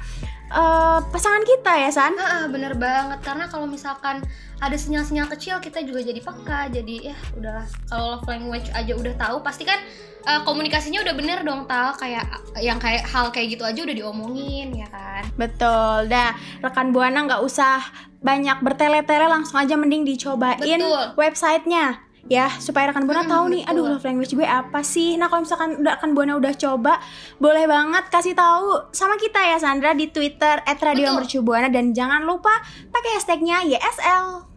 eh, 0.50 1.00
pasangan 1.14 1.46
kita 1.46 1.72
ya 1.78 1.90
San. 1.94 2.18
Ah, 2.18 2.26
ah, 2.26 2.46
bener 2.50 2.74
banget 2.74 3.22
karena 3.22 3.46
kalau 3.48 3.70
misalkan 3.70 4.26
ada 4.62 4.78
sinyal-sinyal 4.78 5.26
kecil 5.28 5.58
kita 5.58 5.82
juga 5.82 6.00
jadi 6.00 6.22
peka 6.22 6.70
jadi 6.70 6.96
ya 7.10 7.16
udahlah. 7.34 7.66
Kalau 7.88 8.06
love 8.14 8.26
language 8.26 8.70
aja 8.72 8.94
udah 8.94 9.14
tahu 9.18 9.42
pasti 9.42 9.66
kan 9.66 9.82
eh, 10.22 10.42
komunikasinya 10.42 11.02
udah 11.02 11.14
bener 11.14 11.42
dong 11.42 11.66
tal. 11.66 11.98
Kayak 11.98 12.30
yang 12.58 12.78
kayak 12.78 13.02
hal 13.04 13.30
kayak 13.30 13.52
gitu 13.52 13.66
aja 13.66 13.82
udah 13.82 13.96
diomongin 13.96 14.70
ya 14.72 14.86
kan? 14.88 15.26
Betul. 15.34 16.06
Dah, 16.08 16.32
rekan 16.62 16.94
buana 16.94 17.26
nggak 17.26 17.42
usah 17.42 17.82
banyak 18.22 18.62
bertele-tele 18.62 19.26
langsung 19.26 19.58
aja 19.58 19.74
mending 19.74 20.06
dicobain 20.06 20.62
Betul. 20.62 21.18
websitenya 21.18 21.98
ya. 22.30 22.54
Supaya 22.54 22.94
rekan 22.94 23.10
buana 23.10 23.26
Mm, 23.26 23.32
tahu 23.34 23.46
nih 23.50 23.64
betul. 23.66 23.74
aduh 23.74 23.86
love 23.92 24.06
language 24.06 24.34
gue 24.36 24.46
apa 24.46 24.86
sih? 24.86 25.18
Nah 25.18 25.26
kalau 25.26 25.42
misalkan 25.42 25.82
udah 25.82 25.98
rekan 25.98 26.14
buana 26.14 26.38
udah 26.38 26.54
coba 26.54 27.02
boleh 27.36 27.66
banget 27.66 28.06
kasih 28.08 28.38
tahu 28.38 28.94
sama 28.94 29.18
kita 29.18 29.42
ya 29.42 29.58
Sandra 29.58 29.92
di 29.92 30.06
Twitter 30.08 30.62
@radiomercubuana 30.62 31.66
dan 31.68 31.92
jangan 31.92 32.22
lupa 32.22 32.54
pakai 32.88 33.18
hashtagnya 33.18 33.66
YSL 33.66 34.51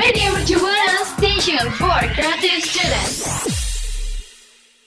Radio 0.00 0.32
Mercubuana 0.32 1.04
Station 1.04 1.68
for 1.76 2.00
Creative 2.16 2.64
Students. 2.64 3.20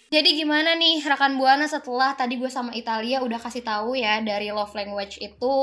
Jadi 0.10 0.41
gimana 0.41 0.73
nih 0.73 1.06
rekan 1.06 1.38
buana 1.38 1.69
setelah 1.69 2.17
tadi 2.17 2.41
gue 2.41 2.49
sama 2.49 2.73
Italia 2.73 3.21
udah 3.21 3.38
kasih 3.38 3.62
tahu 3.62 3.93
ya 3.93 4.26
dari 4.26 4.49
love 4.49 4.73
language 4.73 5.21
itu 5.21 5.54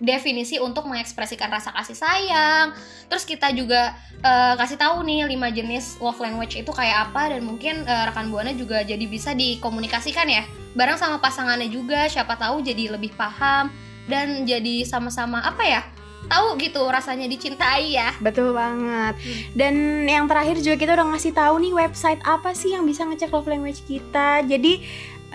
definisi, 0.00 0.56
untuk 0.56 0.88
mengekspresikan 0.88 1.52
rasa 1.52 1.76
kasih 1.76 1.92
sayang. 1.92 2.72
Terus 3.12 3.28
kita 3.28 3.52
juga 3.52 3.92
eh, 4.24 4.54
kasih 4.56 4.80
tahu 4.80 5.04
nih 5.04 5.28
lima 5.28 5.52
jenis 5.52 6.00
love 6.00 6.16
language 6.16 6.56
itu 6.56 6.72
kayak 6.72 7.12
apa 7.12 7.36
dan 7.36 7.44
mungkin 7.44 7.84
eh, 7.84 8.04
rekan 8.08 8.32
buana 8.32 8.56
juga 8.56 8.80
jadi 8.80 9.04
bisa 9.04 9.36
dikomunikasikan 9.36 10.24
ya 10.24 10.48
bareng 10.72 10.96
sama 10.96 11.20
pasangannya 11.20 11.68
juga. 11.68 12.08
Siapa 12.08 12.32
tahu 12.40 12.64
jadi 12.64 12.96
lebih 12.96 13.12
paham 13.12 13.68
dan 14.08 14.48
jadi 14.48 14.88
sama-sama 14.88 15.44
apa 15.44 15.68
ya 15.68 15.84
tahu 16.26 16.58
gitu 16.58 16.82
rasanya 16.86 17.26
dicintai 17.26 17.94
ya. 17.94 18.10
Betul 18.18 18.52
banget. 18.52 19.14
Dan 19.52 20.04
yang 20.04 20.26
terakhir 20.26 20.58
juga 20.58 20.76
kita 20.76 20.92
udah 20.94 21.06
ngasih 21.10 21.32
tahu 21.32 21.54
nih 21.58 21.72
website 21.72 22.20
apa 22.22 22.52
sih 22.52 22.72
yang 22.72 22.82
bisa 22.82 23.02
ngecek 23.02 23.30
love 23.30 23.46
language 23.46 23.82
kita. 23.84 24.42
Jadi 24.42 24.82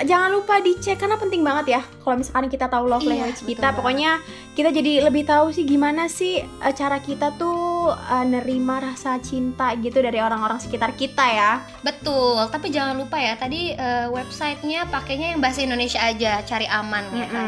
jangan 0.01 0.31
lupa 0.31 0.57
dicek 0.57 0.97
karena 0.97 1.19
penting 1.19 1.43
banget 1.43 1.77
ya 1.77 1.81
kalau 2.01 2.15
misalkan 2.17 2.47
kita 2.47 2.65
tahu 2.65 2.87
love 2.87 3.03
Iya, 3.03 3.11
language 3.11 3.43
kita. 3.43 3.69
banget. 3.69 3.77
Pokoknya 3.77 4.11
kita 4.51 4.69
jadi 4.71 4.91
lebih 5.03 5.23
tahu 5.27 5.51
sih 5.51 5.67
gimana 5.67 6.07
sih 6.07 6.41
eh, 6.41 6.73
cara 6.73 6.97
kita 6.99 7.35
tuh 7.35 7.91
eh, 7.91 8.25
nerima 8.25 8.79
rasa 8.79 9.19
cinta 9.19 9.75
gitu 9.77 9.99
dari 9.99 10.17
orang-orang 10.17 10.57
sekitar 10.57 10.95
kita 10.95 11.21
ya. 11.27 11.51
Betul, 11.83 12.49
tapi 12.49 12.71
jangan 12.71 12.97
lupa 12.97 13.19
ya 13.19 13.35
tadi 13.35 13.75
eh, 13.75 14.07
websitenya 14.07 14.87
pakainya 14.89 15.35
yang 15.35 15.39
bahasa 15.43 15.59
Indonesia 15.61 15.99
aja, 16.01 16.39
cari 16.41 16.65
aman 16.65 17.03
ya 17.11 17.27
kan. 17.27 17.47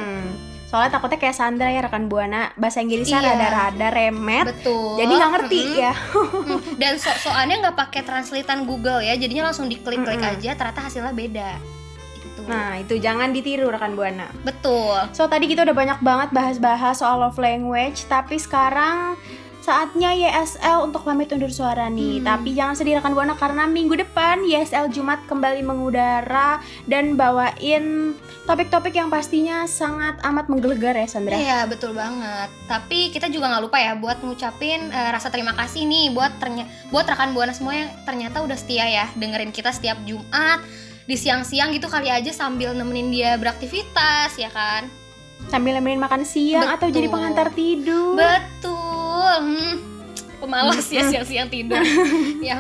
Soalnya 0.73 0.89
takutnya 0.97 1.21
kayak 1.21 1.37
Sandra 1.37 1.69
ya 1.69 1.85
rekan 1.85 2.09
buana 2.09 2.49
bahasa 2.57 2.81
Inggrisnya 2.81 3.21
Iya. 3.21 3.29
rada-rada 3.37 3.87
remet. 3.93 4.45
Betul. 4.57 4.97
Jadi 4.97 5.13
nggak 5.13 5.31
ngerti 5.37 5.59
Mm-mm. 5.61 5.83
ya. 5.85 5.93
Mm. 5.93 6.59
Dan 6.81 6.93
so-soannya 6.97 7.55
nggak 7.61 7.77
pakai 7.77 8.01
translatean 8.01 8.65
Google 8.65 9.05
ya, 9.05 9.13
jadinya 9.13 9.53
langsung 9.53 9.69
diklik-klik 9.69 10.17
Mm-mm. 10.17 10.33
aja, 10.33 10.57
ternyata 10.57 10.81
hasilnya 10.81 11.13
beda. 11.13 11.61
Gitu. 12.17 12.41
Nah 12.49 12.81
itu 12.81 12.97
jangan 12.97 13.29
ditiru 13.29 13.69
rekan 13.69 13.93
buana. 13.93 14.33
Betul. 14.41 14.97
So 15.13 15.29
tadi 15.29 15.45
kita 15.45 15.61
udah 15.61 15.77
banyak 15.77 15.99
banget 16.01 16.29
bahas-bahas 16.33 16.97
soal 16.97 17.21
love 17.21 17.37
language, 17.37 18.09
tapi 18.09 18.41
sekarang 18.41 19.13
saatnya 19.63 20.11
YSL 20.11 20.83
untuk 20.83 21.07
pamit 21.07 21.31
undur 21.31 21.47
suara 21.47 21.87
nih. 21.87 22.19
Hmm. 22.19 22.27
Tapi 22.27 22.51
jangan 22.51 22.75
sedih 22.75 22.99
rekan 22.99 23.15
buana 23.15 23.31
karena 23.39 23.63
minggu 23.63 23.95
depan 23.95 24.43
YSL 24.43 24.91
Jumat 24.91 25.23
kembali 25.23 25.63
mengudara 25.63 26.59
dan 26.83 27.15
bawain 27.15 28.11
topik-topik 28.43 28.91
yang 28.91 29.07
pastinya 29.07 29.63
sangat 29.63 30.19
amat 30.19 30.51
menggelegar 30.51 30.99
ya 30.99 31.07
Sandra. 31.07 31.39
Iya 31.39 31.63
betul 31.71 31.95
banget. 31.95 32.51
Tapi 32.67 33.15
kita 33.15 33.31
juga 33.31 33.55
nggak 33.55 33.63
lupa 33.63 33.79
ya 33.79 33.95
buat 33.95 34.19
ngucapin 34.19 34.91
eh, 34.91 35.09
rasa 35.15 35.31
terima 35.31 35.55
kasih 35.55 35.87
nih 35.87 36.11
buat 36.11 36.43
ternya 36.43 36.67
buat 36.91 37.07
rekan 37.07 37.31
buana 37.31 37.55
semua 37.55 37.79
yang 37.79 37.89
ternyata 38.03 38.43
udah 38.43 38.59
setia 38.59 38.83
ya 38.83 39.07
dengerin 39.15 39.55
kita 39.55 39.71
setiap 39.71 39.95
Jumat 40.03 40.59
di 41.07 41.15
siang-siang 41.15 41.71
gitu 41.75 41.87
kali 41.87 42.11
aja 42.11 42.31
sambil 42.35 42.75
nemenin 42.75 43.15
dia 43.15 43.39
beraktivitas 43.39 44.35
ya 44.35 44.51
kan. 44.51 45.02
Sambil 45.49 45.77
nemenin 45.77 46.01
makan 46.01 46.23
siang 46.25 46.67
atau 46.67 46.89
Betul. 46.89 46.97
jadi 46.99 47.07
pengantar 47.09 47.47
tidur. 47.53 48.15
Betul. 48.17 49.33
Hmm, 49.39 49.73
pemalas 50.43 50.87
ya 50.91 51.07
siang-siang 51.07 51.47
tidur. 51.47 51.79
ya. 52.49 52.59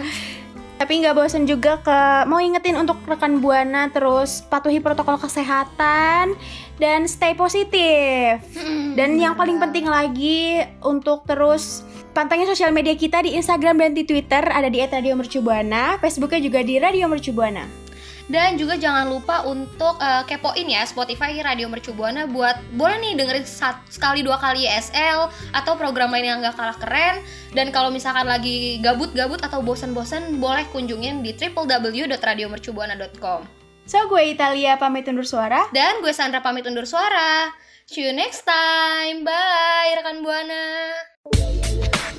Tapi 0.83 0.99
nggak 0.99 1.15
bosan 1.15 1.47
juga 1.47 1.79
ke 1.79 2.27
mau 2.27 2.43
ingetin 2.43 2.75
untuk 2.75 2.99
rekan 3.07 3.39
buana 3.39 3.87
terus 3.87 4.43
patuhi 4.51 4.83
protokol 4.83 5.15
kesehatan 5.15 6.35
dan 6.75 7.07
stay 7.07 7.31
positif. 7.37 8.43
Hmm, 8.57 8.97
Dan 8.97 9.15
yang 9.15 9.37
paling 9.39 9.61
penting 9.63 9.87
lagi 9.87 10.59
untuk 10.83 11.23
terus 11.23 11.87
pantengin 12.11 12.49
sosial 12.49 12.75
media 12.75 12.99
kita 12.99 13.23
di 13.23 13.37
Instagram 13.39 13.79
dan 13.79 13.91
di 13.95 14.03
Twitter 14.03 14.43
ada 14.43 14.67
di 14.67 14.83
@radiomercubuana, 14.83 16.03
Facebooknya 16.03 16.41
juga 16.43 16.59
di 16.65 16.75
Radio 16.81 17.07
Mercubuana. 17.07 17.82
Dan 18.23 18.55
juga 18.55 18.79
jangan 18.79 19.11
lupa 19.11 19.43
untuk 19.43 19.99
eh, 19.99 20.23
kepoin 20.23 20.63
ya 20.63 20.87
Spotify 20.87 21.35
Radio 21.43 21.67
Mercubuana 21.67 22.23
buat 22.23 22.55
boleh 22.71 22.95
nih 22.97 23.19
dengerin 23.19 23.43
sat- 23.43 23.83
sekali 23.91 24.23
dua 24.23 24.39
kali 24.39 24.63
ESL 24.63 25.27
atau 25.51 25.75
program 25.75 26.07
lain 26.07 26.31
yang 26.31 26.39
gak 26.39 26.55
kalah 26.55 26.79
keren. 26.79 27.19
Dan 27.51 27.67
kalau 27.69 27.91
misalkan 27.91 28.23
lagi 28.23 28.79
gabut-gabut 28.79 29.43
atau 29.43 29.59
bosan-bosan 29.59 30.39
boleh 30.39 30.63
kunjungin 30.71 31.19
di 31.19 31.35
www.radiomercubuana.com. 31.35 33.43
So 33.83 33.99
gue 34.07 34.23
Italia 34.31 34.79
pamit 34.79 35.03
undur 35.05 35.27
suara. 35.27 35.67
Dan 35.75 35.99
gue 35.99 36.15
Sandra 36.15 36.39
pamit 36.39 36.63
undur 36.63 36.87
suara. 36.87 37.51
See 37.83 38.07
you 38.07 38.15
next 38.15 38.47
time. 38.47 39.27
Bye 39.27 39.99
rekan 39.99 40.23
Buana. 40.23 40.95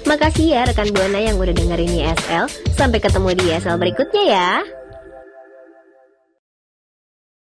Makasih 0.04 0.52
ya 0.52 0.68
rekan 0.68 0.92
Buana 0.92 1.16
yang 1.16 1.40
udah 1.40 1.56
dengerin 1.56 2.04
YSL. 2.04 2.44
Sampai 2.76 3.00
ketemu 3.00 3.32
di 3.32 3.48
YSL 3.48 3.80
berikutnya 3.80 4.24
ya. 4.28 4.60